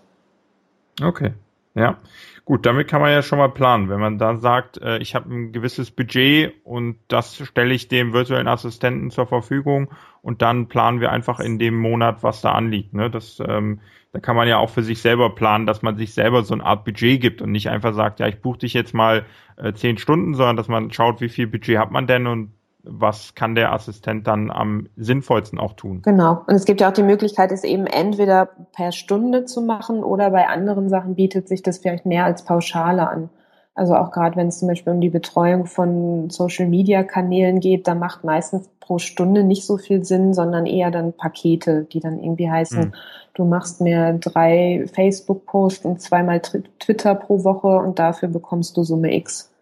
Okay, 1.04 1.34
ja. 1.76 1.98
Gut, 2.44 2.66
damit 2.66 2.88
kann 2.88 3.02
man 3.02 3.12
ja 3.12 3.22
schon 3.22 3.38
mal 3.38 3.50
planen. 3.50 3.88
Wenn 3.90 4.00
man 4.00 4.18
dann 4.18 4.40
sagt, 4.40 4.82
äh, 4.82 4.98
ich 4.98 5.16
habe 5.16 5.34
ein 5.34 5.52
gewisses 5.52 5.92
Budget 5.92 6.54
und 6.66 6.98
das 7.08 7.38
stelle 7.38 7.74
ich 7.74 7.88
dem 7.88 8.14
virtuellen 8.14 8.48
Assistenten 8.48 9.12
zur 9.12 9.28
Verfügung 9.28 9.90
und 10.22 10.42
dann 10.42 10.68
planen 10.68 11.00
wir 11.00 11.12
einfach 11.12 11.40
in 11.40 11.60
dem 11.60 11.78
Monat, 11.78 12.24
was 12.24 12.42
da 12.42 12.52
anliegt. 12.54 12.94
Ne? 12.94 13.10
Das, 13.10 13.42
ähm, 13.46 13.80
da 14.12 14.20
kann 14.20 14.36
man 14.36 14.48
ja 14.48 14.58
auch 14.58 14.70
für 14.70 14.84
sich 14.84 15.02
selber 15.02 15.34
planen, 15.36 15.66
dass 15.66 15.82
man 15.82 15.98
sich 15.98 16.14
selber 16.14 16.44
so 16.44 16.54
eine 16.54 16.66
Art 16.66 16.84
Budget 16.84 17.22
gibt 17.22 17.42
und 17.42 17.52
nicht 17.52 17.70
einfach 17.70 17.94
sagt, 17.94 18.20
ja, 18.20 18.28
ich 18.28 18.42
buche 18.42 18.60
dich 18.60 18.74
jetzt 18.74 18.94
mal 18.94 19.26
äh, 19.58 19.74
zehn 19.74 19.98
Stunden, 19.98 20.34
sondern 20.34 20.58
dass 20.58 20.68
man 20.68 20.92
schaut, 20.92 21.22
wie 21.22 21.30
viel 21.30 21.48
Budget 21.48 21.78
hat 21.78 21.92
man 21.92 22.08
denn 22.08 22.28
und 22.28 22.52
was 22.84 23.36
kann 23.36 23.56
der 23.56 23.72
Assistent 23.74 24.28
dann 24.28 24.50
am 24.50 24.88
sinnvollsten 24.96 25.60
auch 25.60 25.74
tun. 25.74 26.02
Genau. 26.04 26.44
Und 26.48 26.56
es 26.56 26.65
gibt 26.65 26.82
ja 26.82 26.89
auch 26.89 26.94
die 26.94 27.04
Möglichkeit, 27.04 27.52
es 27.52 27.63
eben 27.63 27.86
entweder 27.86 28.50
per 28.74 28.91
Stunde 28.91 29.46
zu 29.46 29.62
machen 29.62 30.04
oder 30.04 30.32
bei 30.32 30.48
anderen 30.48 30.89
Sachen 30.89 31.15
bietet 31.15 31.48
sich 31.48 31.62
das 31.62 31.80
vielleicht 31.80 32.06
mehr 32.06 32.26
als 32.26 32.44
Pauschale 32.44 33.08
an. 33.08 33.30
Also 33.74 33.96
auch 33.96 34.12
gerade 34.12 34.36
wenn 34.36 34.48
es 34.48 34.60
zum 34.60 34.67
Beispiel 34.67 34.94
um 34.94 35.02
die 35.02 35.10
Betreuung 35.10 35.65
von 35.65 36.30
Social-Media-Kanälen 36.30 37.62
geht, 37.62 37.88
da 37.88 37.96
macht 37.96 38.24
meistens 38.24 38.70
pro 38.80 38.98
Stunde 39.00 39.44
nicht 39.44 39.65
so 39.65 39.78
viel 39.78 40.04
Sinn, 40.04 40.34
sondern 40.34 40.65
eher 40.65 40.91
dann 40.91 41.13
Pakete, 41.13 41.86
die 41.86 42.02
dann 42.02 42.20
irgendwie 42.20 42.50
heißen, 42.50 42.80
mhm. 42.80 42.94
du 43.34 43.46
machst 43.46 43.80
mir 43.80 44.13
drei 44.13 44.86
Facebook-Posts 44.94 45.86
und 45.86 46.02
zweimal 46.02 46.41
Twitter 46.41 47.15
pro 47.15 47.44
Woche 47.46 47.67
und 47.67 47.98
dafür 47.98 48.28
bekommst 48.28 48.76
du 48.76 48.84
Summe 48.84 49.15
X. 49.15 49.54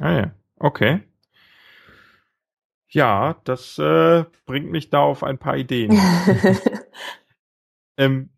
Ah 0.00 0.12
ja, 0.12 0.30
okay. 0.60 1.00
Ja, 2.90 3.36
das 3.44 3.78
äh, 3.78 4.24
bringt 4.46 4.70
mich 4.70 4.90
da 4.90 5.00
auf 5.00 5.22
ein 5.22 5.38
paar 5.38 5.56
Ideen. 5.56 5.92
ähm, 7.96 8.30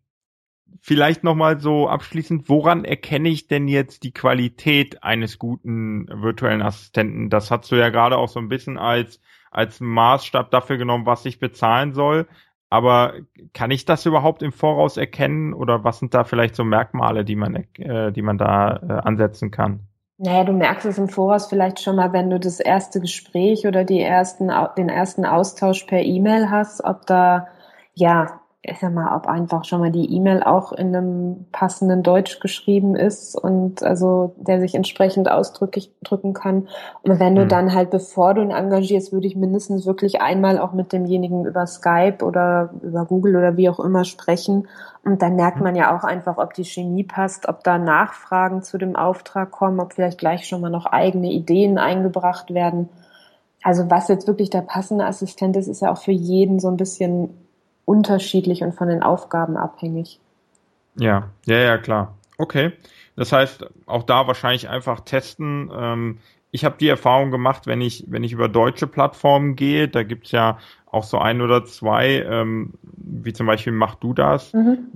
vielleicht 0.79 1.23
nochmal 1.23 1.59
so 1.59 1.87
abschließend, 1.87 2.49
woran 2.49 2.85
erkenne 2.85 3.29
ich 3.29 3.47
denn 3.47 3.67
jetzt 3.67 4.03
die 4.03 4.11
Qualität 4.11 5.03
eines 5.03 5.39
guten 5.39 6.07
virtuellen 6.07 6.61
Assistenten? 6.61 7.31
Das 7.31 7.49
hast 7.49 7.71
du 7.71 7.75
ja 7.75 7.89
gerade 7.89 8.17
auch 8.17 8.29
so 8.29 8.39
ein 8.39 8.49
bisschen 8.49 8.77
als, 8.77 9.19
als 9.49 9.79
Maßstab 9.79 10.51
dafür 10.51 10.77
genommen, 10.77 11.07
was 11.07 11.25
ich 11.25 11.39
bezahlen 11.39 11.93
soll. 11.93 12.27
Aber 12.69 13.13
kann 13.53 13.71
ich 13.71 13.85
das 13.85 14.05
überhaupt 14.05 14.43
im 14.43 14.51
Voraus 14.51 14.97
erkennen 14.97 15.53
oder 15.53 15.83
was 15.83 15.99
sind 15.99 16.13
da 16.13 16.23
vielleicht 16.23 16.55
so 16.55 16.63
Merkmale, 16.63 17.25
die 17.25 17.35
man, 17.35 17.55
äh, 17.55 18.11
die 18.11 18.21
man 18.21 18.37
da 18.37 18.77
äh, 18.77 19.07
ansetzen 19.07 19.51
kann? 19.51 19.87
Naja, 20.17 20.43
du 20.43 20.53
merkst 20.53 20.85
es 20.85 20.97
im 20.97 21.09
Voraus 21.09 21.47
vielleicht 21.47 21.81
schon 21.81 21.95
mal, 21.95 22.13
wenn 22.13 22.29
du 22.29 22.39
das 22.39 22.59
erste 22.59 23.01
Gespräch 23.01 23.65
oder 23.67 23.83
die 23.83 23.99
ersten, 23.99 24.51
den 24.77 24.89
ersten 24.89 25.25
Austausch 25.25 25.83
per 25.85 26.01
E-Mail 26.01 26.49
hast, 26.49 26.83
ob 26.83 27.05
da 27.07 27.47
ja 27.95 28.39
ich 28.65 28.79
sag 28.79 28.93
mal, 28.93 29.13
ob 29.13 29.27
einfach 29.27 29.65
schon 29.65 29.81
mal 29.81 29.91
die 29.91 30.15
E-Mail 30.15 30.41
auch 30.41 30.71
in 30.71 30.95
einem 30.95 31.45
passenden 31.51 32.01
Deutsch 32.01 32.39
geschrieben 32.39 32.95
ist 32.95 33.35
und 33.35 33.83
also 33.83 34.35
der 34.37 34.61
sich 34.61 34.73
entsprechend 34.73 35.29
ausdrücken 35.29 36.33
kann. 36.33 36.69
Und 37.01 37.19
wenn 37.19 37.35
du 37.35 37.43
mhm. 37.43 37.49
dann 37.49 37.73
halt, 37.73 37.89
bevor 37.89 38.33
du 38.33 38.41
ihn 38.41 38.51
engagierst, 38.51 39.11
würde 39.11 39.27
ich 39.27 39.35
mindestens 39.35 39.85
wirklich 39.85 40.21
einmal 40.21 40.57
auch 40.59 40.71
mit 40.71 40.93
demjenigen 40.93 41.45
über 41.45 41.67
Skype 41.67 42.23
oder 42.23 42.69
über 42.81 43.03
Google 43.03 43.35
oder 43.35 43.57
wie 43.57 43.67
auch 43.67 43.81
immer 43.81 44.05
sprechen. 44.05 44.69
Und 45.03 45.21
dann 45.21 45.35
merkt 45.35 45.57
mhm. 45.57 45.63
man 45.63 45.75
ja 45.75 45.93
auch 45.93 46.05
einfach, 46.05 46.37
ob 46.37 46.53
die 46.53 46.63
Chemie 46.63 47.03
passt, 47.03 47.49
ob 47.49 47.65
da 47.65 47.77
Nachfragen 47.77 48.63
zu 48.63 48.77
dem 48.77 48.95
Auftrag 48.95 49.51
kommen, 49.51 49.81
ob 49.81 49.91
vielleicht 49.91 50.19
gleich 50.19 50.47
schon 50.47 50.61
mal 50.61 50.69
noch 50.69 50.85
eigene 50.85 51.33
Ideen 51.33 51.77
eingebracht 51.77 52.53
werden. 52.53 52.87
Also 53.61 53.89
was 53.89 54.07
jetzt 54.07 54.25
wirklich 54.25 54.49
der 54.49 54.61
passende 54.61 55.05
Assistent 55.05 55.57
ist, 55.57 55.67
ist 55.67 55.81
ja 55.81 55.91
auch 55.91 55.97
für 55.97 56.11
jeden 56.13 56.61
so 56.61 56.69
ein 56.69 56.77
bisschen 56.77 57.42
unterschiedlich 57.85 58.63
und 58.63 58.73
von 58.73 58.87
den 58.87 59.03
Aufgaben 59.03 59.57
abhängig. 59.57 60.19
Ja, 60.95 61.29
ja, 61.45 61.57
ja, 61.57 61.77
klar. 61.77 62.15
Okay. 62.37 62.73
Das 63.15 63.31
heißt, 63.31 63.65
auch 63.85 64.03
da 64.03 64.27
wahrscheinlich 64.27 64.69
einfach 64.69 65.01
testen. 65.01 65.71
Ähm, 65.75 66.19
ich 66.51 66.65
habe 66.65 66.77
die 66.79 66.87
Erfahrung 66.87 67.31
gemacht, 67.31 67.67
wenn 67.67 67.81
ich, 67.81 68.05
wenn 68.07 68.23
ich 68.23 68.31
über 68.31 68.47
deutsche 68.47 68.87
Plattformen 68.87 69.55
gehe, 69.55 69.87
da 69.87 70.03
gibt's 70.03 70.31
ja 70.31 70.59
auch 70.85 71.03
so 71.03 71.17
ein 71.17 71.41
oder 71.41 71.65
zwei, 71.65 72.21
ähm, 72.21 72.73
wie 72.83 73.33
zum 73.33 73.47
Beispiel 73.47 73.73
Mach 73.73 73.95
du 73.95 74.13
das, 74.13 74.53
mhm. 74.53 74.91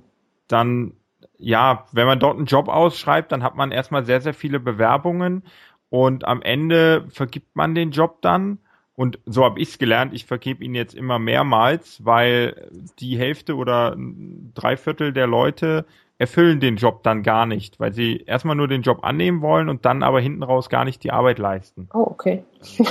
dann 0.48 0.94
ja, 1.40 1.86
wenn 1.92 2.08
man 2.08 2.20
dort 2.20 2.38
einen 2.38 2.46
Job 2.46 2.68
ausschreibt, 2.68 3.32
dann 3.32 3.44
hat 3.44 3.56
man 3.56 3.72
erstmal 3.72 4.06
sehr, 4.06 4.22
sehr 4.22 4.34
viele 4.34 4.60
Bewerbungen 4.60 5.44
und 5.90 6.26
am 6.26 6.42
Ende 6.42 7.06
vergibt 7.10 7.56
man 7.56 7.76
den 7.76 7.92
Job 7.92 8.22
dann 8.22 8.60
und 8.98 9.20
so 9.28 9.46
habe 9.46 9.60
ich 9.60 9.70
es 9.70 9.78
gelernt, 9.78 10.12
ich 10.12 10.26
vergebe 10.26 10.64
ihn 10.64 10.74
jetzt 10.74 10.96
immer 10.96 11.20
mehrmals, 11.20 12.04
weil 12.04 12.68
die 12.98 13.16
Hälfte 13.16 13.56
oder 13.56 13.96
drei 14.56 14.76
Viertel 14.76 15.14
der 15.14 15.28
Leute 15.28 15.86
erfüllen 16.18 16.60
den 16.60 16.78
Job 16.78 17.04
dann 17.04 17.22
gar 17.22 17.46
nicht, 17.46 17.80
weil 17.80 17.94
sie 17.94 18.24
erstmal 18.26 18.56
nur 18.56 18.68
den 18.68 18.82
Job 18.82 19.04
annehmen 19.04 19.42
wollen 19.44 19.70
und 19.70 19.86
dann 19.86 20.02
aber 20.02 20.20
hinten 20.20 20.42
raus 20.42 20.68
gar 20.68 20.84
nicht 20.84 21.04
die 21.04 21.12
Arbeit 21.12 21.38
leisten. 21.38 21.88
Oh, 21.94 22.08
okay. 22.10 22.44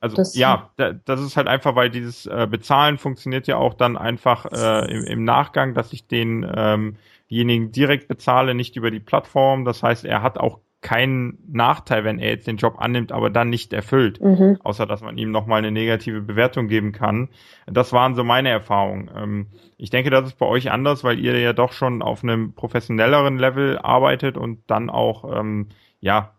Also 0.00 0.16
das, 0.16 0.34
ja, 0.34 0.72
das 0.76 1.20
ist 1.20 1.36
halt 1.36 1.46
einfach, 1.46 1.76
weil 1.76 1.88
dieses 1.88 2.26
äh, 2.26 2.48
Bezahlen 2.50 2.98
funktioniert 2.98 3.46
ja 3.46 3.56
auch 3.56 3.72
dann 3.72 3.96
einfach 3.96 4.46
äh, 4.46 4.92
im, 4.92 5.04
im, 5.04 5.24
Nachgang, 5.24 5.74
dass 5.74 5.92
ich 5.92 6.08
denjenigen 6.08 6.96
ähm 7.30 7.72
direkt 7.72 8.08
bezahle, 8.08 8.56
nicht 8.56 8.74
über 8.74 8.90
die 8.90 8.98
Plattform. 8.98 9.64
Das 9.64 9.84
heißt, 9.84 10.04
er 10.04 10.22
hat 10.22 10.38
auch 10.38 10.58
keinen 10.82 11.38
Nachteil, 11.50 12.04
wenn 12.04 12.18
er 12.18 12.30
jetzt 12.30 12.48
den 12.48 12.56
Job 12.56 12.74
annimmt, 12.78 13.12
aber 13.12 13.30
dann 13.30 13.48
nicht 13.48 13.72
erfüllt, 13.72 14.20
mhm. 14.20 14.58
außer 14.64 14.84
dass 14.84 15.00
man 15.00 15.16
ihm 15.16 15.30
nochmal 15.30 15.58
eine 15.58 15.70
negative 15.70 16.20
Bewertung 16.20 16.66
geben 16.66 16.90
kann. 16.90 17.28
Das 17.66 17.92
waren 17.92 18.16
so 18.16 18.24
meine 18.24 18.50
Erfahrungen. 18.50 19.08
Ähm, 19.16 19.46
ich 19.78 19.90
denke, 19.90 20.10
das 20.10 20.26
ist 20.26 20.38
bei 20.38 20.46
euch 20.46 20.70
anders, 20.70 21.04
weil 21.04 21.20
ihr 21.20 21.38
ja 21.38 21.52
doch 21.52 21.72
schon 21.72 22.02
auf 22.02 22.24
einem 22.24 22.52
professionelleren 22.52 23.38
Level 23.38 23.78
arbeitet 23.78 24.36
und 24.36 24.58
dann 24.66 24.90
auch, 24.90 25.38
ähm, 25.38 25.68
ja, 26.00 26.32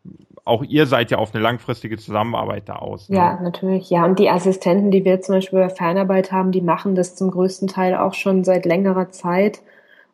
auch 0.45 0.62
ihr 0.63 0.88
seid 0.88 1.10
ja 1.10 1.19
auf 1.19 1.34
eine 1.34 1.41
langfristige 1.41 1.97
Zusammenarbeit 1.97 2.67
da 2.67 2.75
aus. 2.75 3.08
Ne? 3.08 3.15
Ja, 3.15 3.39
natürlich. 3.41 3.89
Ja, 3.89 4.03
und 4.03 4.19
die 4.19 4.29
Assistenten, 4.29 4.91
die 4.91 5.06
wir 5.06 5.21
zum 5.21 5.36
Beispiel 5.36 5.60
bei 5.60 5.69
Fernarbeit 5.69 6.34
haben, 6.34 6.51
die 6.51 6.62
machen 6.62 6.95
das 6.95 7.15
zum 7.15 7.32
größten 7.32 7.69
Teil 7.69 7.95
auch 7.95 8.13
schon 8.13 8.43
seit 8.43 8.65
längerer 8.65 9.10
Zeit 9.10 9.62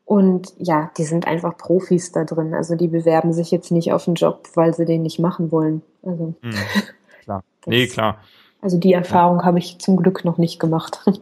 und 0.10 0.56
ja, 0.58 0.90
die 0.98 1.04
sind 1.04 1.28
einfach 1.28 1.56
Profis 1.56 2.12
da 2.12 2.24
drin. 2.24 2.56
Also 2.56 2.76
die 2.76 2.88
bewerben 2.88 3.32
sich 3.32 3.52
jetzt 3.52 3.72
nicht 3.72 3.94
auf 3.94 4.08
einen 4.08 4.16
Job, 4.16 4.48
weil 4.56 4.74
sie 4.74 4.86
den 4.86 5.04
nicht 5.04 5.20
machen 5.20 5.52
wollen. 5.52 5.84
Also 6.02 6.34
mhm, 6.42 6.56
klar. 7.22 7.44
nee, 7.68 7.86
klar. 7.86 8.18
Also 8.60 8.80
die 8.80 8.92
Erfahrung 8.92 9.42
ja. 9.42 9.46
habe 9.46 9.60
ich 9.60 9.78
zum 9.78 9.98
Glück 9.98 10.26
noch 10.26 10.38
nicht 10.38 10.60
gemacht. 10.60 11.02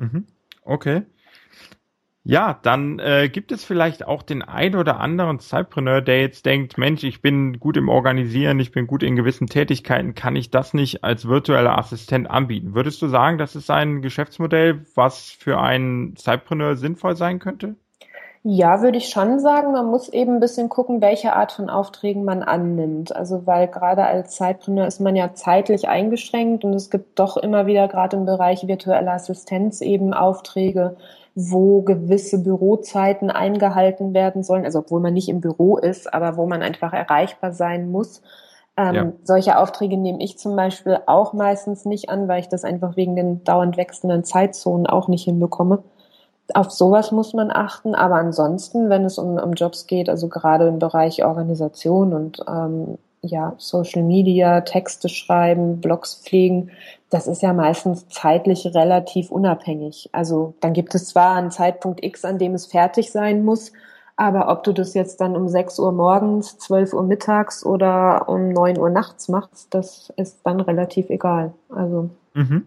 Mhm. 0.00 0.28
Okay. 0.62 1.02
Ja, 2.22 2.60
dann 2.62 3.00
äh, 3.00 3.28
gibt 3.28 3.50
es 3.50 3.64
vielleicht 3.64 4.06
auch 4.06 4.22
den 4.22 4.42
ein 4.42 4.76
oder 4.76 5.00
anderen 5.00 5.40
Zeitpreneur, 5.40 6.02
der 6.02 6.20
jetzt 6.20 6.46
denkt, 6.46 6.78
Mensch, 6.78 7.02
ich 7.02 7.20
bin 7.20 7.58
gut 7.58 7.76
im 7.76 7.88
Organisieren, 7.88 8.60
ich 8.60 8.70
bin 8.70 8.86
gut 8.86 9.02
in 9.02 9.16
gewissen 9.16 9.48
Tätigkeiten, 9.48 10.14
kann 10.14 10.36
ich 10.36 10.52
das 10.52 10.72
nicht 10.72 11.02
als 11.02 11.26
virtueller 11.26 11.76
Assistent 11.76 12.30
anbieten? 12.30 12.76
Würdest 12.76 13.02
du 13.02 13.08
sagen, 13.08 13.38
das 13.38 13.56
ist 13.56 13.72
ein 13.72 14.00
Geschäftsmodell, 14.02 14.86
was 14.94 15.32
für 15.32 15.58
einen 15.58 16.14
Zeitpreneur 16.14 16.76
sinnvoll 16.76 17.16
sein 17.16 17.40
könnte? 17.40 17.74
Ja, 18.50 18.80
würde 18.80 18.96
ich 18.96 19.10
schon 19.10 19.40
sagen. 19.40 19.72
Man 19.72 19.90
muss 19.90 20.08
eben 20.08 20.36
ein 20.36 20.40
bisschen 20.40 20.70
gucken, 20.70 21.02
welche 21.02 21.36
Art 21.36 21.52
von 21.52 21.68
Aufträgen 21.68 22.24
man 22.24 22.42
annimmt. 22.42 23.14
Also 23.14 23.46
weil 23.46 23.68
gerade 23.68 24.04
als 24.04 24.36
Zeitpreneur 24.36 24.86
ist 24.86 25.00
man 25.00 25.14
ja 25.16 25.34
zeitlich 25.34 25.86
eingeschränkt 25.86 26.64
und 26.64 26.72
es 26.72 26.88
gibt 26.88 27.18
doch 27.18 27.36
immer 27.36 27.66
wieder 27.66 27.88
gerade 27.88 28.16
im 28.16 28.24
Bereich 28.24 28.66
virtuelle 28.66 29.10
Assistenz 29.10 29.82
eben 29.82 30.14
Aufträge, 30.14 30.96
wo 31.34 31.82
gewisse 31.82 32.42
Bürozeiten 32.42 33.30
eingehalten 33.30 34.14
werden 34.14 34.42
sollen. 34.42 34.64
Also 34.64 34.78
obwohl 34.78 35.00
man 35.00 35.12
nicht 35.12 35.28
im 35.28 35.42
Büro 35.42 35.76
ist, 35.76 36.14
aber 36.14 36.38
wo 36.38 36.46
man 36.46 36.62
einfach 36.62 36.94
erreichbar 36.94 37.52
sein 37.52 37.90
muss. 37.90 38.22
Ähm, 38.78 38.94
ja. 38.94 39.12
Solche 39.24 39.58
Aufträge 39.58 39.98
nehme 39.98 40.22
ich 40.22 40.38
zum 40.38 40.56
Beispiel 40.56 40.98
auch 41.04 41.34
meistens 41.34 41.84
nicht 41.84 42.08
an, 42.08 42.28
weil 42.28 42.40
ich 42.40 42.48
das 42.48 42.64
einfach 42.64 42.96
wegen 42.96 43.14
den 43.14 43.44
dauernd 43.44 43.76
wechselnden 43.76 44.24
Zeitzonen 44.24 44.86
auch 44.86 45.06
nicht 45.06 45.24
hinbekomme 45.24 45.82
auf 46.54 46.70
sowas 46.70 47.12
muss 47.12 47.34
man 47.34 47.50
achten, 47.50 47.94
aber 47.94 48.16
ansonsten, 48.16 48.88
wenn 48.88 49.04
es 49.04 49.18
um, 49.18 49.38
um 49.38 49.52
Jobs 49.52 49.86
geht, 49.86 50.08
also 50.08 50.28
gerade 50.28 50.66
im 50.66 50.78
Bereich 50.78 51.24
Organisation 51.24 52.14
und 52.14 52.40
ähm, 52.48 52.98
ja, 53.22 53.54
Social 53.58 54.02
Media, 54.02 54.60
Texte 54.62 55.08
schreiben, 55.08 55.80
Blogs 55.80 56.14
pflegen, 56.14 56.70
das 57.10 57.26
ist 57.26 57.42
ja 57.42 57.52
meistens 57.52 58.08
zeitlich 58.08 58.66
relativ 58.74 59.30
unabhängig. 59.30 60.08
Also 60.12 60.54
dann 60.60 60.72
gibt 60.72 60.94
es 60.94 61.06
zwar 61.06 61.36
einen 61.36 61.50
Zeitpunkt 61.50 62.04
X, 62.04 62.24
an 62.24 62.38
dem 62.38 62.54
es 62.54 62.66
fertig 62.66 63.10
sein 63.10 63.44
muss, 63.44 63.72
aber 64.16 64.48
ob 64.48 64.64
du 64.64 64.72
das 64.72 64.94
jetzt 64.94 65.20
dann 65.20 65.36
um 65.36 65.48
6 65.48 65.78
Uhr 65.78 65.92
morgens, 65.92 66.58
12 66.58 66.92
Uhr 66.92 67.02
mittags 67.02 67.64
oder 67.64 68.28
um 68.28 68.48
9 68.48 68.78
Uhr 68.78 68.90
nachts 68.90 69.28
machst, 69.28 69.68
das 69.70 70.12
ist 70.16 70.38
dann 70.44 70.60
relativ 70.60 71.08
egal. 71.10 71.52
Also. 71.68 72.10
Mhm. 72.34 72.66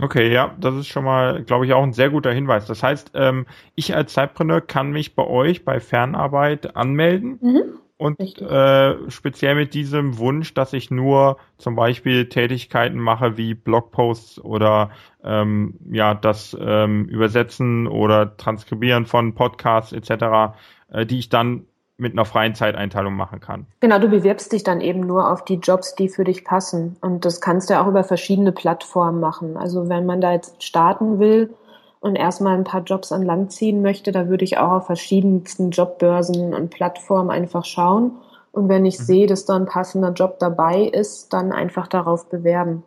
Okay, 0.00 0.32
ja, 0.32 0.54
das 0.58 0.74
ist 0.74 0.88
schon 0.88 1.04
mal, 1.04 1.42
glaube 1.44 1.64
ich, 1.64 1.72
auch 1.72 1.82
ein 1.82 1.92
sehr 1.92 2.10
guter 2.10 2.32
Hinweis. 2.32 2.66
Das 2.66 2.82
heißt, 2.82 3.12
ähm, 3.14 3.46
ich 3.74 3.94
als 3.94 4.12
Zeitpreneur 4.12 4.60
kann 4.60 4.90
mich 4.90 5.14
bei 5.14 5.26
euch 5.26 5.64
bei 5.64 5.80
Fernarbeit 5.80 6.76
anmelden 6.76 7.38
mhm. 7.40 7.62
und 7.96 8.20
äh, 8.20 9.10
speziell 9.10 9.54
mit 9.54 9.72
diesem 9.72 10.18
Wunsch, 10.18 10.52
dass 10.52 10.74
ich 10.74 10.90
nur 10.90 11.38
zum 11.56 11.76
Beispiel 11.76 12.28
Tätigkeiten 12.28 12.98
mache 12.98 13.38
wie 13.38 13.54
Blogposts 13.54 14.38
oder 14.38 14.90
ähm, 15.24 15.74
ja 15.90 16.14
das 16.14 16.56
ähm, 16.60 17.06
Übersetzen 17.06 17.86
oder 17.86 18.36
Transkribieren 18.36 19.06
von 19.06 19.34
Podcasts 19.34 19.92
etc., 19.92 20.56
äh, 20.90 21.06
die 21.06 21.18
ich 21.18 21.30
dann 21.30 21.64
mit 21.98 22.12
einer 22.12 22.26
freien 22.26 22.54
Zeiteinteilung 22.54 23.14
machen 23.14 23.40
kann. 23.40 23.66
Genau, 23.80 23.98
du 23.98 24.08
bewirbst 24.08 24.52
dich 24.52 24.62
dann 24.62 24.80
eben 24.80 25.00
nur 25.00 25.30
auf 25.30 25.44
die 25.44 25.54
Jobs, 25.54 25.94
die 25.94 26.08
für 26.08 26.24
dich 26.24 26.44
passen. 26.44 26.96
Und 27.00 27.24
das 27.24 27.40
kannst 27.40 27.70
du 27.70 27.74
ja 27.74 27.82
auch 27.82 27.88
über 27.88 28.04
verschiedene 28.04 28.52
Plattformen 28.52 29.20
machen. 29.20 29.56
Also 29.56 29.88
wenn 29.88 30.04
man 30.04 30.20
da 30.20 30.32
jetzt 30.32 30.62
starten 30.62 31.18
will 31.18 31.54
und 32.00 32.16
erstmal 32.16 32.54
ein 32.54 32.64
paar 32.64 32.82
Jobs 32.82 33.12
an 33.12 33.22
Land 33.22 33.52
ziehen 33.52 33.80
möchte, 33.80 34.12
da 34.12 34.28
würde 34.28 34.44
ich 34.44 34.58
auch 34.58 34.72
auf 34.72 34.86
verschiedensten 34.86 35.70
Jobbörsen 35.70 36.52
und 36.54 36.70
Plattformen 36.70 37.30
einfach 37.30 37.64
schauen. 37.64 38.12
Und 38.52 38.68
wenn 38.68 38.84
ich 38.84 38.98
mhm. 38.98 39.04
sehe, 39.04 39.26
dass 39.26 39.46
da 39.46 39.56
ein 39.56 39.66
passender 39.66 40.12
Job 40.12 40.38
dabei 40.38 40.82
ist, 40.82 41.32
dann 41.32 41.52
einfach 41.52 41.86
darauf 41.86 42.28
bewerben. 42.28 42.82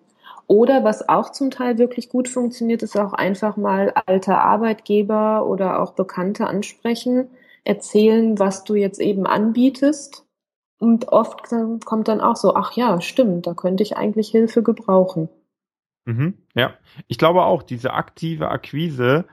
Oder 0.46 0.84
was 0.84 1.10
auch 1.10 1.32
zum 1.32 1.52
Teil 1.52 1.78
wirklich 1.78 2.10
gut 2.10 2.28
funktioniert, 2.28 2.82
ist 2.82 2.98
auch 2.98 3.14
einfach 3.14 3.56
mal 3.56 3.94
alte 4.08 4.38
Arbeitgeber 4.38 5.46
oder 5.46 5.82
auch 5.82 5.94
Bekannte 5.94 6.48
ansprechen 6.48 7.30
erzählen, 7.64 8.40
was 8.40 8.64
du 8.64 8.76
jetzt 8.76 9.00
eben 9.00 9.26
anbietest 9.28 10.26
Und 10.80 11.10
oft 11.10 11.50
kommt 11.86 12.08
dann 12.08 12.22
auch 12.22 12.38
so, 12.38 12.56
ach 12.56 12.72
ja, 12.74 13.02
stimmt, 13.02 13.48
da 13.48 13.54
könnte 13.54 13.84
ich 13.84 13.98
eigentlich 13.98 14.30
Hilfe 14.30 14.64
gebrauchen. 14.64 15.30
Mhm, 16.06 16.38
ja, 16.56 16.74
ich 17.08 17.18
glaube 17.18 17.44
auch, 17.44 17.64
diese 17.64 17.94
aktive 17.94 18.50
Akquise, 18.50 19.26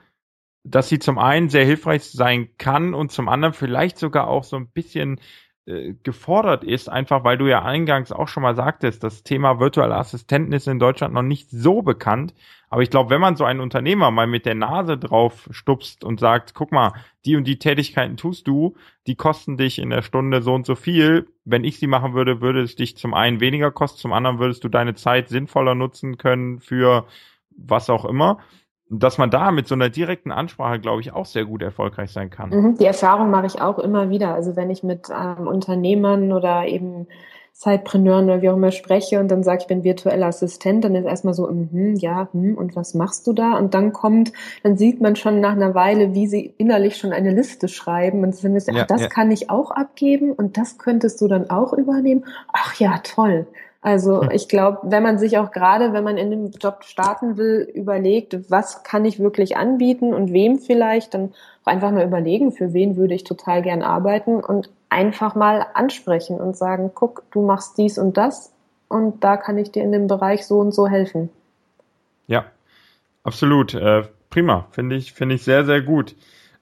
dass 0.65 0.89
sie 0.89 0.99
zum 0.99 1.19
einen 1.19 1.49
sehr 1.49 1.65
hilfreich 1.65 2.05
sein 2.11 2.49
kann 2.59 2.95
und 2.95 3.13
zum 3.13 3.29
anderen 3.29 3.55
vielleicht 3.55 3.99
sogar 3.99 4.27
auch 4.29 4.45
so 4.45 4.57
ein 4.57 4.69
bisschen 4.69 5.21
äh, 5.67 5.95
gefordert 6.05 6.63
ist, 6.63 6.89
einfach 6.89 7.25
weil 7.25 7.39
du 7.39 7.47
ja 7.49 7.63
eingangs 7.63 8.13
auch 8.13 8.29
schon 8.29 8.45
mal 8.45 8.55
sagtest, 8.55 9.03
das 9.03 9.25
Thema 9.25 9.59
virtuelle 9.59 9.97
Assistenten 9.97 10.53
ist 10.53 10.69
in 10.69 10.79
Deutschland 10.79 11.13
noch 11.13 11.23
nicht 11.23 11.51
so 11.51 11.83
bekannt. 11.83 12.35
Aber 12.69 12.83
ich 12.83 12.91
glaube, 12.91 13.11
wenn 13.11 13.21
man 13.21 13.35
so 13.35 13.45
einen 13.45 13.59
Unternehmer 13.59 14.13
mal 14.13 14.29
mit 14.29 14.47
der 14.47 14.55
Nase 14.55 14.97
drauf 14.97 15.49
stupst 15.51 16.05
und 16.05 16.21
sagt, 16.21 16.55
guck 16.55 16.71
mal, 16.71 16.93
die 17.25 17.35
und 17.35 17.45
die 17.45 17.59
Tätigkeiten 17.59 18.17
tust 18.17 18.47
du, 18.47 18.77
die 19.09 19.17
kosten 19.17 19.57
dich 19.57 19.81
in 19.81 19.91
der 19.91 20.03
Stunde 20.03 20.41
so 20.41 20.55
und 20.55 20.67
so 20.67 20.77
viel. 20.77 21.27
Wenn 21.45 21.65
ich 21.65 21.81
sie 21.81 21.89
machen 21.89 22.15
würde, 22.15 22.41
würde 22.41 22.63
es 22.63 22.77
dich 22.77 22.97
zum 22.97 23.13
einen 23.13 23.41
weniger 23.41 23.73
kosten, 23.73 23.99
zum 23.99 24.13
anderen 24.13 24.39
würdest 24.39 24.63
du 24.63 24.69
deine 24.69 24.95
Zeit 24.95 25.29
sinnvoller 25.29 25.75
nutzen 25.75 26.17
können 26.17 26.61
für 26.61 27.07
was 27.51 27.91
auch 27.91 28.05
immer 28.05 28.39
dass 28.89 29.19
man 29.19 29.31
da 29.31 29.51
mit 29.51 29.67
so 29.67 29.75
einer 29.75 29.91
direkten 29.91 30.31
Ansprache, 30.31 30.79
glaube 30.79 31.01
ich, 31.01 31.13
auch 31.13 31.27
sehr 31.27 31.45
gut 31.45 31.63
erfolgreich 31.63 32.13
sein 32.13 32.31
kann. 32.31 32.51
Mhm, 32.51 32.79
die 32.79 32.85
Erfahrung 32.85 33.31
mache 33.31 33.47
ich 33.47 33.61
auch 33.61 33.79
immer 33.79 34.11
wieder. 34.11 34.35
Also 34.35 34.55
wenn 34.55 34.71
ich 34.71 34.83
mit 34.83 35.09
ähm, 35.11 35.49
Unternehmern 35.49 36.33
oder 36.33 36.67
eben 36.67 37.09
Zeitpreneuren 37.53 38.27
oder 38.27 38.43
wie 38.43 38.51
auch 38.51 38.57
immer 38.57 38.71
spreche 38.71 39.19
und 39.19 39.29
dann 39.29 39.43
sage 39.43 39.63
ich 39.63 39.67
bin 39.67 39.83
virtueller 39.83 40.27
Assistent, 40.27 40.85
dann 40.85 40.95
ist 40.95 41.07
erstmal 41.07 41.33
so, 41.33 41.47
mm, 41.51 41.95
ja, 41.97 42.29
hm, 42.33 42.55
und 42.55 42.77
was 42.77 42.93
machst 42.93 43.27
du 43.27 43.33
da? 43.33 43.57
Und 43.57 43.73
dann 43.73 43.95
kommt, 43.95 44.33
dann 44.63 44.77
sieht 44.77 45.01
man 45.01 45.17
schon 45.17 45.41
nach 45.41 45.53
einer 45.53 45.75
Weile, 45.75 46.13
wie 46.13 46.27
sie 46.27 46.55
innerlich 46.59 46.99
schon 46.99 47.15
eine 47.15 47.31
Liste 47.31 47.69
schreiben 47.69 48.23
und 48.23 48.45
dann 48.45 48.57
ist, 48.57 48.69
ja, 48.69 48.83
ach, 48.83 48.87
das 48.87 49.01
ja. 49.01 49.09
kann 49.09 49.31
ich 49.31 49.49
auch 49.49 49.71
abgeben 49.71 50.33
und 50.33 50.59
das 50.59 50.77
könntest 50.77 51.21
du 51.23 51.29
dann 51.29 51.49
auch 51.49 51.73
übernehmen. 51.73 52.27
Ach 52.53 52.75
ja, 52.75 53.01
toll. 53.03 53.47
Also 53.81 54.23
hm. 54.23 54.31
ich 54.31 54.49
glaube, 54.49 54.79
wenn 54.83 55.03
man 55.03 55.19
sich 55.19 55.39
auch 55.39 55.53
gerade, 55.53 55.93
wenn 55.93 56.05
man 56.05 56.17
in 56.17 56.31
dem 56.31 56.51
Job 56.51 56.85
starten 56.85 57.37
will, 57.37 57.71
überlegt, 57.75 58.51
was 58.51 58.83
kann 58.83 59.05
ich 59.05 59.19
wirklich 59.19 59.57
anbieten 59.57 60.15
und 60.15 60.33
wem 60.33 60.59
vielleicht, 60.59 61.15
dann 61.15 61.33
auch 61.63 61.73
einfach 61.73 61.91
mal 61.91 62.05
überlegen, 62.05 62.53
für 62.53 62.73
wen 62.73 62.97
würde 62.97 63.15
ich 63.15 63.25
total 63.25 63.63
gern 63.63 63.83
arbeiten 63.83 64.43
und 64.43 64.71
einfach 64.89 65.35
mal 65.35 65.67
ansprechen 65.75 66.41
und 66.41 66.57
sagen, 66.57 66.91
guck, 66.95 67.23
du 67.31 67.43
machst 67.43 67.79
dies 67.79 67.99
und 67.99 68.17
das 68.17 68.53
und 68.89 69.23
da 69.25 69.37
kann 69.37 69.59
ich 69.59 69.71
dir 69.73 69.83
in 69.83 69.93
dem 69.93 70.07
Bereich 70.07 70.47
so 70.47 70.59
und 70.59 70.73
so 70.73 70.87
helfen. 70.87 71.31
Ja, 72.27 72.47
absolut. 73.23 73.75
Äh, 73.75 74.05
prima. 74.31 74.67
Finde 74.71 74.97
ich, 74.97 75.13
finde 75.13 75.35
ich 75.35 75.43
sehr, 75.43 75.65
sehr 75.65 75.83
gut. 75.83 76.15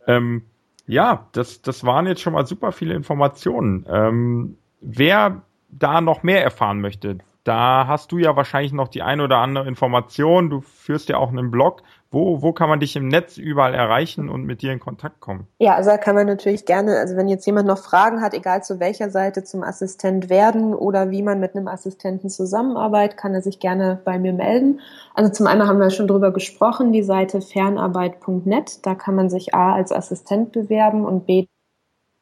Ähm, 0.07 0.43
ja, 0.87 1.27
das, 1.33 1.63
das 1.63 1.85
waren 1.85 2.07
jetzt 2.07 2.21
schon 2.21 2.35
mal 2.35 2.47
super 2.47 2.73
viele 2.73 2.95
Informationen. 2.95 3.87
Ähm, 3.89 4.59
wer 4.81 5.43
da 5.79 6.01
noch 6.01 6.23
mehr 6.23 6.43
erfahren 6.43 6.81
möchte, 6.81 7.19
da 7.45 7.87
hast 7.87 8.11
du 8.11 8.17
ja 8.17 8.37
wahrscheinlich 8.37 8.73
noch 8.73 8.89
die 8.89 9.03
ein 9.03 9.21
oder 9.21 9.37
andere 9.37 9.69
Information. 9.69 10.49
Du 10.49 10.63
führst 10.63 11.11
ja 11.11 11.19
auch 11.19 11.29
einen 11.29 11.51
Blog. 11.51 11.83
Wo, 12.11 12.41
wo 12.41 12.53
kann 12.53 12.71
man 12.71 12.81
dich 12.81 12.97
im 12.97 13.09
Netz 13.09 13.37
überall 13.37 13.75
erreichen 13.75 14.31
und 14.31 14.45
mit 14.45 14.63
dir 14.63 14.73
in 14.73 14.81
Kontakt 14.81 15.21
kommen? 15.21 15.47
Ja, 15.59 15.75
also 15.75 15.91
da 15.91 15.99
kann 15.99 16.15
man 16.15 16.27
natürlich 16.27 16.65
gerne, 16.65 16.97
also 16.97 17.17
wenn 17.17 17.29
jetzt 17.29 17.45
jemand 17.45 17.67
noch 17.67 17.79
Fragen 17.79 18.23
hat, 18.23 18.33
egal 18.33 18.63
zu 18.63 18.81
welcher 18.81 19.11
Seite 19.11 19.45
zum 19.45 19.63
Assistent 19.63 20.31
werden 20.31 20.75
oder 20.75 21.11
wie 21.11 21.23
man 21.23 21.39
mit 21.39 21.55
einem 21.55 21.69
Assistenten 21.69 22.31
zusammenarbeitet, 22.31 23.19
kann 23.19 23.35
er 23.35 23.43
sich 23.43 23.59
gerne 23.59 24.01
bei 24.05 24.19
mir 24.19 24.33
melden. 24.33 24.81
Also 25.13 25.31
zum 25.31 25.47
einen 25.47 25.67
haben 25.67 25.81
wir 25.81 25.91
schon 25.91 26.09
drüber 26.09 26.33
gesprochen, 26.33 26.93
die 26.93 27.03
Seite 27.03 27.43
fernarbeit.net. 27.43 28.87
Da 28.87 28.95
kann 28.95 29.17
man 29.17 29.29
sich 29.29 29.55
A 29.55 29.75
als 29.75 29.93
Assistent 29.93 30.53
bewerben 30.53 31.05
und 31.05 31.27
B 31.27 31.47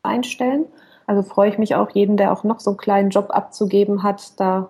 einstellen. 0.03 0.67
Also 1.07 1.23
freue 1.23 1.51
ich 1.51 1.59
mich 1.59 1.75
auch, 1.75 1.91
jeden, 1.91 2.17
der 2.17 2.33
auch 2.33 2.45
noch 2.45 2.61
so 2.61 2.71
einen 2.71 2.77
kleinen 2.77 3.11
Job 3.11 3.27
abzugeben 3.31 4.03
hat, 4.03 4.39
da 4.41 4.69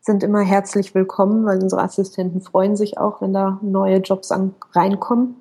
sind 0.00 0.22
immer 0.22 0.40
herzlich 0.40 0.94
willkommen, 0.94 1.44
weil 1.44 1.60
unsere 1.60 1.82
Assistenten 1.82 2.40
freuen 2.40 2.76
sich 2.76 2.96
auch, 2.96 3.20
wenn 3.20 3.32
da 3.32 3.58
neue 3.60 3.98
Jobs 3.98 4.30
an, 4.30 4.54
reinkommen. 4.72 5.36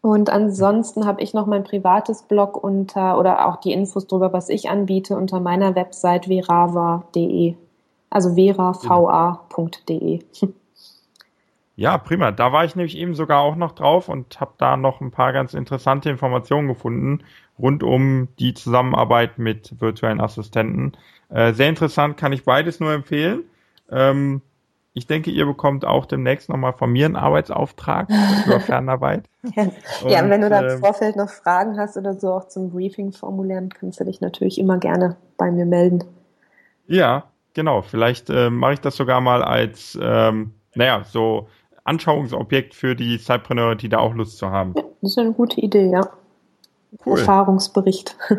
Und 0.00 0.28
ansonsten 0.30 1.06
habe 1.06 1.22
ich 1.22 1.32
noch 1.32 1.46
mein 1.46 1.64
privates 1.64 2.24
Blog 2.24 2.62
unter 2.62 3.18
oder 3.18 3.46
auch 3.46 3.56
die 3.56 3.72
Infos 3.72 4.06
darüber, 4.06 4.32
was 4.32 4.50
ich 4.50 4.68
anbiete, 4.68 5.16
unter 5.16 5.40
meiner 5.40 5.74
Website 5.76 6.26
verava.de. 6.26 7.54
Also 8.10 8.34
verava.de. 8.34 10.20
Ja, 11.76 11.98
prima. 11.98 12.30
Da 12.30 12.52
war 12.52 12.64
ich 12.64 12.76
nämlich 12.76 12.96
eben 12.96 13.14
sogar 13.14 13.40
auch 13.40 13.56
noch 13.56 13.72
drauf 13.72 14.08
und 14.08 14.40
habe 14.40 14.52
da 14.58 14.76
noch 14.76 15.00
ein 15.00 15.10
paar 15.10 15.32
ganz 15.32 15.54
interessante 15.54 16.08
Informationen 16.08 16.68
gefunden 16.68 17.24
rund 17.58 17.82
um 17.82 18.28
die 18.38 18.54
Zusammenarbeit 18.54 19.38
mit 19.38 19.80
virtuellen 19.80 20.20
Assistenten. 20.20 20.92
Äh, 21.28 21.52
sehr 21.52 21.68
interessant, 21.68 22.16
kann 22.16 22.32
ich 22.32 22.44
beides 22.44 22.80
nur 22.80 22.92
empfehlen. 22.92 23.44
Ähm, 23.90 24.42
ich 24.92 25.08
denke, 25.08 25.30
ihr 25.30 25.44
bekommt 25.44 25.84
auch 25.84 26.06
demnächst 26.06 26.48
nochmal 26.48 26.72
von 26.72 26.90
mir 26.90 27.06
einen 27.06 27.16
Arbeitsauftrag 27.16 28.08
über 28.46 28.60
Fernarbeit. 28.60 29.24
ja, 29.42 29.62
und, 30.02 30.10
ja, 30.10 30.30
wenn 30.30 30.40
du 30.40 30.48
da 30.48 30.60
im 30.60 30.76
ähm, 30.76 30.78
Vorfeld 30.78 31.16
noch 31.16 31.30
Fragen 31.30 31.76
hast 31.78 31.96
oder 31.96 32.14
so 32.14 32.32
auch 32.32 32.48
zum 32.48 32.70
Briefing 32.70 33.12
formulieren, 33.12 33.68
kannst 33.68 33.98
du 33.98 34.04
dich 34.04 34.20
natürlich 34.20 34.58
immer 34.58 34.78
gerne 34.78 35.16
bei 35.36 35.50
mir 35.50 35.66
melden. 35.66 36.04
Ja, 36.86 37.24
genau. 37.54 37.82
Vielleicht 37.82 38.30
äh, 38.30 38.50
mache 38.50 38.74
ich 38.74 38.80
das 38.80 38.96
sogar 38.96 39.20
mal 39.20 39.42
als, 39.42 39.98
ähm, 40.00 40.54
naja, 40.74 41.02
so 41.04 41.48
Anschauungsobjekt 41.84 42.74
für 42.74 42.96
die 42.96 43.18
Cypreneure, 43.18 43.76
die 43.76 43.88
da 43.88 43.98
auch 43.98 44.14
Lust 44.14 44.38
zu 44.38 44.50
haben. 44.50 44.74
Ja, 44.76 44.82
das 45.00 45.12
ist 45.12 45.18
eine 45.18 45.32
gute 45.32 45.60
Idee, 45.60 45.90
ja. 45.90 46.10
Cool. 47.04 47.18
Erfahrungsbericht. 47.18 48.16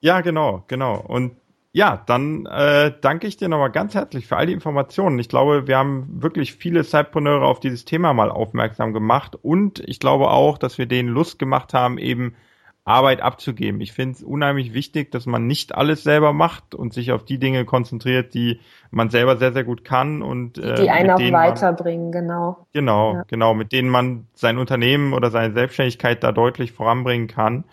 Ja, 0.00 0.20
genau, 0.20 0.64
genau. 0.68 1.00
Und 1.00 1.32
ja, 1.72 2.02
dann 2.04 2.44
äh, 2.44 2.92
danke 3.00 3.26
ich 3.26 3.38
dir 3.38 3.48
nochmal 3.48 3.72
ganz 3.72 3.94
herzlich 3.94 4.26
für 4.26 4.36
all 4.36 4.44
die 4.44 4.52
Informationen. 4.52 5.18
Ich 5.18 5.30
glaube, 5.30 5.66
wir 5.66 5.78
haben 5.78 6.22
wirklich 6.22 6.52
viele 6.52 6.84
Zeitpreneure 6.84 7.46
auf 7.46 7.58
dieses 7.58 7.86
Thema 7.86 8.12
mal 8.12 8.30
aufmerksam 8.30 8.92
gemacht 8.92 9.34
und 9.40 9.80
ich 9.80 10.00
glaube 10.00 10.28
auch, 10.28 10.58
dass 10.58 10.76
wir 10.76 10.84
denen 10.84 11.08
Lust 11.08 11.38
gemacht 11.38 11.72
haben, 11.72 11.96
eben 11.96 12.36
Arbeit 12.86 13.22
abzugeben. 13.22 13.80
Ich 13.80 13.92
finde 13.92 14.16
es 14.16 14.22
unheimlich 14.22 14.74
wichtig, 14.74 15.10
dass 15.10 15.24
man 15.24 15.46
nicht 15.46 15.74
alles 15.74 16.02
selber 16.02 16.34
macht 16.34 16.74
und 16.74 16.92
sich 16.92 17.12
auf 17.12 17.24
die 17.24 17.38
Dinge 17.38 17.64
konzentriert, 17.64 18.34
die 18.34 18.60
man 18.90 19.08
selber 19.08 19.38
sehr, 19.38 19.54
sehr 19.54 19.64
gut 19.64 19.84
kann 19.84 20.22
und 20.22 20.58
äh, 20.58 20.74
die 20.74 20.90
einen 20.90 21.10
auch 21.10 21.18
weiterbringen, 21.18 22.10
man, 22.10 22.12
genau. 22.12 22.66
Genau, 22.74 23.14
ja. 23.14 23.22
genau, 23.26 23.54
mit 23.54 23.72
denen 23.72 23.88
man 23.88 24.26
sein 24.34 24.58
Unternehmen 24.58 25.14
oder 25.14 25.30
seine 25.30 25.54
Selbstständigkeit 25.54 26.22
da 26.22 26.32
deutlich 26.32 26.72
voranbringen 26.72 27.26
kann. 27.26 27.64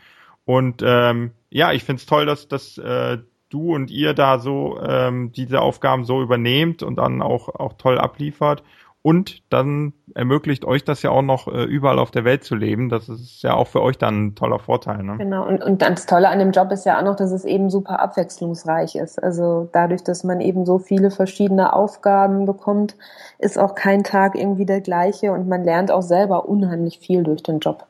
Und 0.45 0.81
ähm, 0.85 1.31
ja, 1.49 1.73
ich 1.73 1.83
finde 1.83 1.99
es 1.99 2.05
toll, 2.05 2.25
dass, 2.25 2.47
dass 2.47 2.77
äh, 2.77 3.17
du 3.49 3.75
und 3.75 3.91
ihr 3.91 4.13
da 4.13 4.39
so 4.39 4.79
ähm, 4.81 5.33
diese 5.33 5.61
Aufgaben 5.61 6.05
so 6.05 6.21
übernehmt 6.21 6.83
und 6.83 6.95
dann 6.95 7.21
auch, 7.21 7.49
auch 7.49 7.73
toll 7.73 7.99
abliefert. 7.99 8.63
Und 9.03 9.41
dann 9.51 9.93
ermöglicht 10.13 10.63
euch 10.63 10.83
das 10.83 11.01
ja 11.01 11.09
auch 11.09 11.23
noch 11.23 11.47
äh, 11.47 11.63
überall 11.63 11.97
auf 11.97 12.11
der 12.11 12.23
Welt 12.23 12.43
zu 12.43 12.53
leben. 12.53 12.89
Das 12.89 13.09
ist 13.09 13.41
ja 13.41 13.55
auch 13.55 13.67
für 13.67 13.81
euch 13.81 13.97
dann 13.97 14.27
ein 14.27 14.35
toller 14.35 14.59
Vorteil. 14.59 15.01
Ne? 15.01 15.17
Genau, 15.17 15.47
und, 15.47 15.63
und 15.63 15.81
das 15.81 16.05
Tolle 16.05 16.29
an 16.29 16.37
dem 16.37 16.51
Job 16.51 16.71
ist 16.71 16.85
ja 16.85 16.99
auch 16.99 17.03
noch, 17.03 17.15
dass 17.15 17.31
es 17.31 17.43
eben 17.43 17.71
super 17.71 17.99
abwechslungsreich 17.99 18.95
ist. 18.95 19.21
Also 19.21 19.69
dadurch, 19.71 20.03
dass 20.03 20.23
man 20.23 20.39
eben 20.39 20.67
so 20.67 20.77
viele 20.77 21.09
verschiedene 21.09 21.73
Aufgaben 21.73 22.45
bekommt, 22.45 22.95
ist 23.39 23.57
auch 23.57 23.73
kein 23.73 24.03
Tag 24.03 24.35
irgendwie 24.35 24.67
der 24.67 24.81
gleiche 24.81 25.31
und 25.31 25.47
man 25.47 25.63
lernt 25.63 25.89
auch 25.89 26.03
selber 26.03 26.47
unheimlich 26.47 26.99
viel 26.99 27.23
durch 27.23 27.41
den 27.41 27.59
Job. 27.59 27.87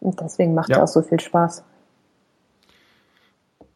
Und 0.00 0.20
deswegen 0.20 0.54
macht 0.54 0.70
ja. 0.70 0.78
es 0.78 0.82
auch 0.82 0.88
so 0.88 1.02
viel 1.02 1.20
Spaß. 1.20 1.62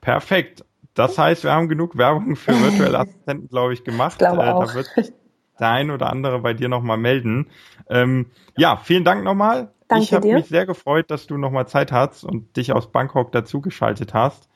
Perfekt. 0.01 0.65
Das 0.95 1.17
heißt, 1.17 1.45
wir 1.45 1.53
haben 1.53 1.69
genug 1.69 1.97
Werbung 1.97 2.35
für 2.35 2.53
virtuelle 2.53 2.99
Assistenten, 2.99 3.49
glaube 3.49 3.73
ich, 3.73 3.85
gemacht. 3.85 4.15
Ich 4.15 4.19
glaube 4.19 4.43
äh, 4.43 4.51
auch. 4.51 4.67
Da 4.67 4.75
wird 4.75 4.91
der 5.59 5.71
ein 5.71 5.91
oder 5.91 6.11
andere 6.11 6.41
bei 6.41 6.55
dir 6.55 6.69
nochmal 6.69 6.99
melden. 6.99 7.49
Ähm, 7.89 8.27
ja, 8.57 8.77
vielen 8.77 9.05
Dank 9.05 9.25
nochmal. 9.25 9.71
Danke 9.89 10.05
ich 10.05 10.15
habe 10.15 10.33
mich 10.33 10.47
sehr 10.47 10.67
gefreut, 10.67 11.11
dass 11.11 11.27
du 11.27 11.37
nochmal 11.37 11.67
Zeit 11.67 11.93
hast 11.93 12.25
und 12.25 12.57
dich 12.57 12.73
aus 12.73 12.91
Bangkok 12.91 13.33
dazugeschaltet 13.33 14.15
hast. 14.15 14.49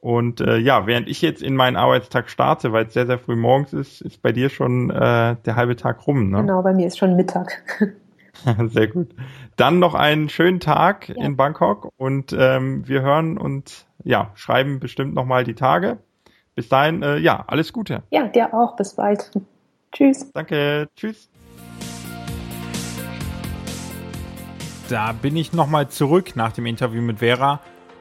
Und 0.00 0.40
äh, 0.40 0.56
ja, 0.56 0.86
während 0.86 1.08
ich 1.08 1.20
jetzt 1.20 1.42
in 1.42 1.54
meinen 1.54 1.76
Arbeitstag 1.76 2.30
starte, 2.30 2.72
weil 2.72 2.86
es 2.86 2.94
sehr, 2.94 3.06
sehr 3.06 3.18
früh 3.18 3.36
morgens 3.36 3.74
ist, 3.74 4.00
ist 4.00 4.22
bei 4.22 4.32
dir 4.32 4.48
schon 4.48 4.90
äh, 4.90 5.36
der 5.44 5.56
halbe 5.56 5.76
Tag 5.76 6.06
rum. 6.06 6.30
Ne? 6.30 6.38
Genau, 6.38 6.62
bei 6.62 6.72
mir 6.72 6.86
ist 6.86 6.98
schon 6.98 7.16
Mittag. 7.16 7.62
sehr 8.68 8.88
gut. 8.88 9.08
Dann 9.56 9.78
noch 9.78 9.94
einen 9.94 10.30
schönen 10.30 10.58
Tag 10.58 11.10
ja. 11.10 11.22
in 11.22 11.36
Bangkok 11.36 11.92
und 11.98 12.34
ähm, 12.36 12.88
wir 12.88 13.02
hören 13.02 13.36
und 13.36 13.86
ja, 14.02 14.30
schreiben 14.34 14.80
bestimmt 14.80 15.14
nochmal 15.14 15.44
die 15.44 15.54
Tage. 15.54 15.98
Bis 16.54 16.70
dahin, 16.70 17.02
äh, 17.02 17.18
ja, 17.18 17.44
alles 17.46 17.72
Gute. 17.72 18.02
Ja, 18.10 18.26
dir 18.26 18.54
auch. 18.54 18.76
Bis 18.76 18.94
bald. 18.94 19.30
Tschüss. 19.92 20.30
Danke. 20.32 20.88
Tschüss. 20.96 21.28
Da 24.88 25.12
bin 25.12 25.36
ich 25.36 25.52
nochmal 25.52 25.88
zurück 25.88 26.34
nach 26.34 26.52
dem 26.52 26.66
Interview 26.66 27.00
mit 27.00 27.20
Vera 27.20 27.60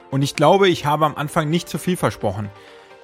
und 0.09 0.23
ich 0.23 0.35
glaube, 0.35 0.69
ich 0.69 0.85
habe 0.85 1.05
am 1.05 1.15
Anfang 1.15 1.49
nicht 1.49 1.69
zu 1.69 1.77
viel 1.77 1.97
versprochen. 1.97 2.49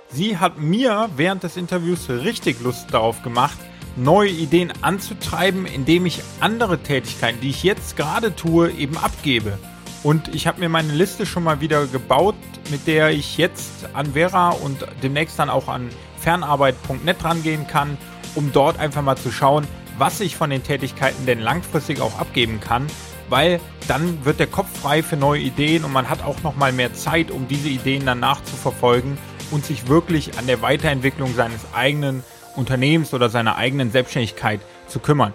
Sie 0.10 0.38
hat 0.38 0.58
mir 0.58 1.10
während 1.16 1.44
des 1.44 1.58
Interviews 1.58 2.10
richtig 2.10 2.62
Lust 2.62 2.94
darauf 2.94 3.22
gemacht, 3.22 3.58
neue 3.96 4.30
Ideen 4.30 4.74
anzutreiben, 4.82 5.66
indem 5.66 6.06
ich 6.06 6.22
andere 6.40 6.80
Tätigkeiten, 6.80 7.42
die 7.42 7.50
ich 7.50 7.64
jetzt 7.64 7.96
gerade 7.96 8.36
tue, 8.36 8.72
eben 8.72 8.98
abgebe. 8.98 9.58
Und 10.04 10.34
ich 10.34 10.48
habe 10.48 10.60
mir 10.60 10.70
meine 10.70 10.94
Liste 10.94 11.26
schon 11.26 11.44
mal 11.44 11.62
wieder 11.62 11.86
gebaut 11.88 12.36
mit 12.72 12.88
der 12.88 13.12
ich 13.12 13.38
jetzt 13.38 13.88
an 13.94 14.14
Vera 14.14 14.50
und 14.50 14.86
demnächst 15.04 15.38
dann 15.40 15.50
auch 15.50 15.68
an 15.68 15.90
fernarbeit.net 16.20 17.24
rangehen 17.24 17.68
kann, 17.68 17.98
um 18.36 18.52
dort 18.52 18.80
einfach 18.80 19.02
mal 19.02 19.16
zu 19.16 19.32
schauen, 19.32 19.68
was 19.98 20.20
ich 20.20 20.36
von 20.36 20.50
den 20.50 20.64
Tätigkeiten 20.64 21.26
denn 21.26 21.40
langfristig 21.40 22.02
auch 22.02 22.20
abgeben 22.20 22.60
kann, 22.60 22.88
weil 23.30 23.60
dann 23.88 24.24
wird 24.26 24.40
der 24.40 24.48
Kopf 24.48 24.68
frei 24.82 25.02
für 25.02 25.18
neue 25.18 25.42
Ideen 25.42 25.84
und 25.84 25.94
man 25.94 26.10
hat 26.10 26.24
auch 26.24 26.44
noch 26.44 26.56
mal 26.56 26.72
mehr 26.72 26.94
Zeit, 26.94 27.32
um 27.32 27.48
diese 27.48 27.70
Ideen 27.70 28.06
dann 28.06 28.20
nachzuverfolgen 28.20 29.18
und 29.52 29.66
sich 29.66 29.88
wirklich 29.88 30.38
an 30.38 30.48
der 30.48 30.62
Weiterentwicklung 30.62 31.34
seines 31.34 31.62
eigenen 31.74 32.24
Unternehmens 32.56 33.14
oder 33.14 33.30
seiner 33.30 33.58
eigenen 33.58 33.92
Selbstständigkeit 33.92 34.60
zu 34.88 35.00
kümmern. 35.00 35.34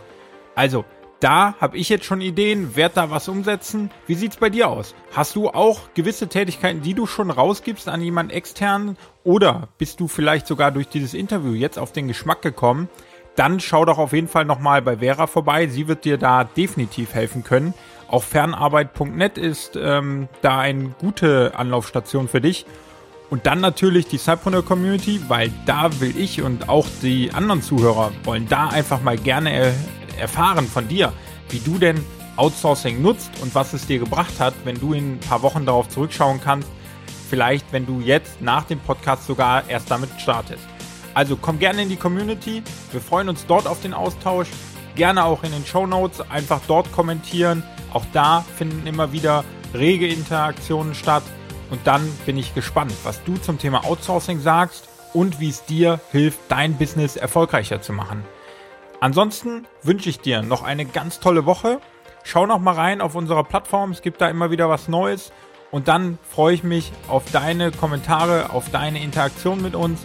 Also, 0.55 0.85
da 1.21 1.55
habe 1.61 1.77
ich 1.77 1.91
jetzt 1.91 2.07
schon 2.07 2.23
Ideen, 2.23 2.77
werde 2.77 2.95
da 2.97 3.11
was 3.11 3.29
umsetzen. 3.29 3.91
Wie 4.07 4.15
sieht's 4.15 4.39
bei 4.39 4.49
dir 4.49 4.69
aus? 4.69 4.95
Hast 5.13 5.37
du 5.37 5.51
auch 5.51 5.81
gewisse 5.95 6.29
Tätigkeiten, 6.29 6.81
die 6.81 6.95
du 6.95 7.07
schon 7.07 7.31
rausgibst 7.31 7.89
an 7.89 8.01
jemand 8.01 8.33
externen 8.33 8.97
oder 9.23 9.69
bist 9.77 10.01
du 10.01 10.09
vielleicht 10.09 10.47
sogar 10.47 10.73
durch 10.73 10.89
dieses 10.89 11.13
Interview 11.13 11.53
jetzt 11.53 11.79
auf 11.79 11.93
den 11.93 12.09
Geschmack 12.09 12.41
gekommen? 12.41 12.89
Dann 13.37 13.61
schau 13.61 13.85
doch 13.85 13.99
auf 13.99 14.13
jeden 14.13 14.29
Fall 14.29 14.47
nochmal 14.47 14.83
bei 14.83 14.99
Vera 14.99 15.27
vorbei. 15.27 15.67
Sie 15.67 15.89
wird 15.89 16.05
dir 16.05 16.17
da 16.17 16.45
definitiv 16.45 17.15
helfen 17.15 17.45
können. 17.45 17.75
Auch 18.09 18.25
fernarbeit.net 18.25 19.39
ist 19.39 19.77
ähm, 19.77 20.29
da 20.43 20.59
eine 20.59 20.95
gute 20.99 21.53
Anlaufstation 21.55 22.29
für 22.29 22.41
dich. 22.41 22.67
Und 23.29 23.47
dann 23.47 23.61
natürlich 23.61 24.09
die 24.09 24.19
Cypreneur 24.19 24.65
Community, 24.65 25.21
weil 25.29 25.53
da 25.65 26.01
will 26.01 26.17
ich 26.19 26.43
und 26.43 26.69
auch 26.69 26.87
die 27.03 27.31
anderen 27.33 27.63
Zuhörer 27.63 28.11
wollen 28.25 28.49
da 28.49 28.69
einfach 28.69 29.03
mal 29.03 29.17
gerne 29.17 29.53
er 29.53 29.73
erfahren 30.21 30.67
von 30.67 30.87
dir, 30.87 31.13
wie 31.49 31.59
du 31.59 31.79
denn 31.79 32.05
Outsourcing 32.37 33.03
nutzt 33.03 33.31
und 33.43 33.55
was 33.55 33.73
es 33.73 33.87
dir 33.87 33.99
gebracht 33.99 34.39
hat, 34.39 34.55
wenn 34.65 34.79
du 34.79 34.93
in 34.93 35.15
ein 35.15 35.21
paar 35.21 35.43
Wochen 35.43 35.67
darauf 35.67 35.89
zurückschauen 35.89 36.41
kannst. 36.43 36.69
Vielleicht, 37.29 37.73
wenn 37.73 37.87
du 37.87 38.01
jetzt 38.01 38.41
nach 38.41 38.65
dem 38.65 38.81
Podcast 38.81 39.27
sogar 39.27 39.69
erst 39.69 39.91
damit 39.91 40.11
startest. 40.19 40.65
Also 41.15 41.37
komm 41.37 41.59
gerne 41.59 41.83
in 41.83 41.89
die 41.89 41.97
Community. 41.97 42.63
Wir 42.93 43.01
freuen 43.01 43.29
uns 43.29 43.47
dort 43.47 43.67
auf 43.67 43.81
den 43.83 43.95
Austausch. 43.95 44.49
Gerne 44.95 45.25
auch 45.25 45.43
in 45.43 45.53
den 45.53 45.67
Show 45.67 45.87
Notes 45.87 46.21
einfach 46.31 46.61
dort 46.67 46.91
kommentieren. 46.93 47.63
Auch 47.93 48.05
da 48.13 48.45
finden 48.57 48.87
immer 48.87 49.13
wieder 49.13 49.45
rege 49.75 50.07
Interaktionen 50.07 50.95
statt. 50.95 51.23
Und 51.71 51.87
dann 51.87 52.03
bin 52.27 52.37
ich 52.37 52.55
gespannt, 52.55 52.93
was 53.05 53.23
du 53.25 53.37
zum 53.37 53.59
Thema 53.59 53.85
Outsourcing 53.85 54.41
sagst 54.41 54.89
und 55.13 55.41
wie 55.41 55.51
es 55.51 55.65
dir 55.65 56.01
hilft, 56.11 56.41
dein 56.49 56.77
Business 56.77 57.17
erfolgreicher 57.17 57.81
zu 57.81 57.93
machen. 57.93 58.25
Ansonsten 59.01 59.67
wünsche 59.83 60.11
ich 60.11 60.21
dir 60.21 60.43
noch 60.43 60.63
eine 60.63 60.85
ganz 60.85 61.21
tolle 61.21 61.47
Woche. 61.47 61.81
Schau 62.23 62.47
noch 62.47 62.59
mal 62.59 62.75
rein 62.75 63.01
auf 63.01 63.15
unserer 63.15 63.45
Plattform, 63.45 63.93
es 63.93 64.03
gibt 64.03 64.21
da 64.21 64.29
immer 64.29 64.51
wieder 64.51 64.69
was 64.69 64.89
Neues. 64.89 65.33
Und 65.71 65.89
dann 65.89 66.19
freue 66.29 66.55
ich 66.55 66.65
mich 66.65 66.93
auf 67.09 67.25
deine 67.33 67.71
Kommentare, 67.71 68.51
auf 68.51 68.71
deine 68.71 69.03
Interaktion 69.03 69.63
mit 69.63 69.75
uns. 69.75 70.01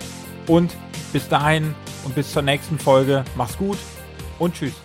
Und 0.47 0.75
bis 1.11 1.27
dahin 1.27 1.75
und 2.05 2.15
bis 2.15 2.31
zur 2.31 2.43
nächsten 2.43 2.79
Folge. 2.79 3.25
Mach's 3.35 3.57
gut 3.57 3.77
und 4.39 4.53
tschüss. 4.53 4.84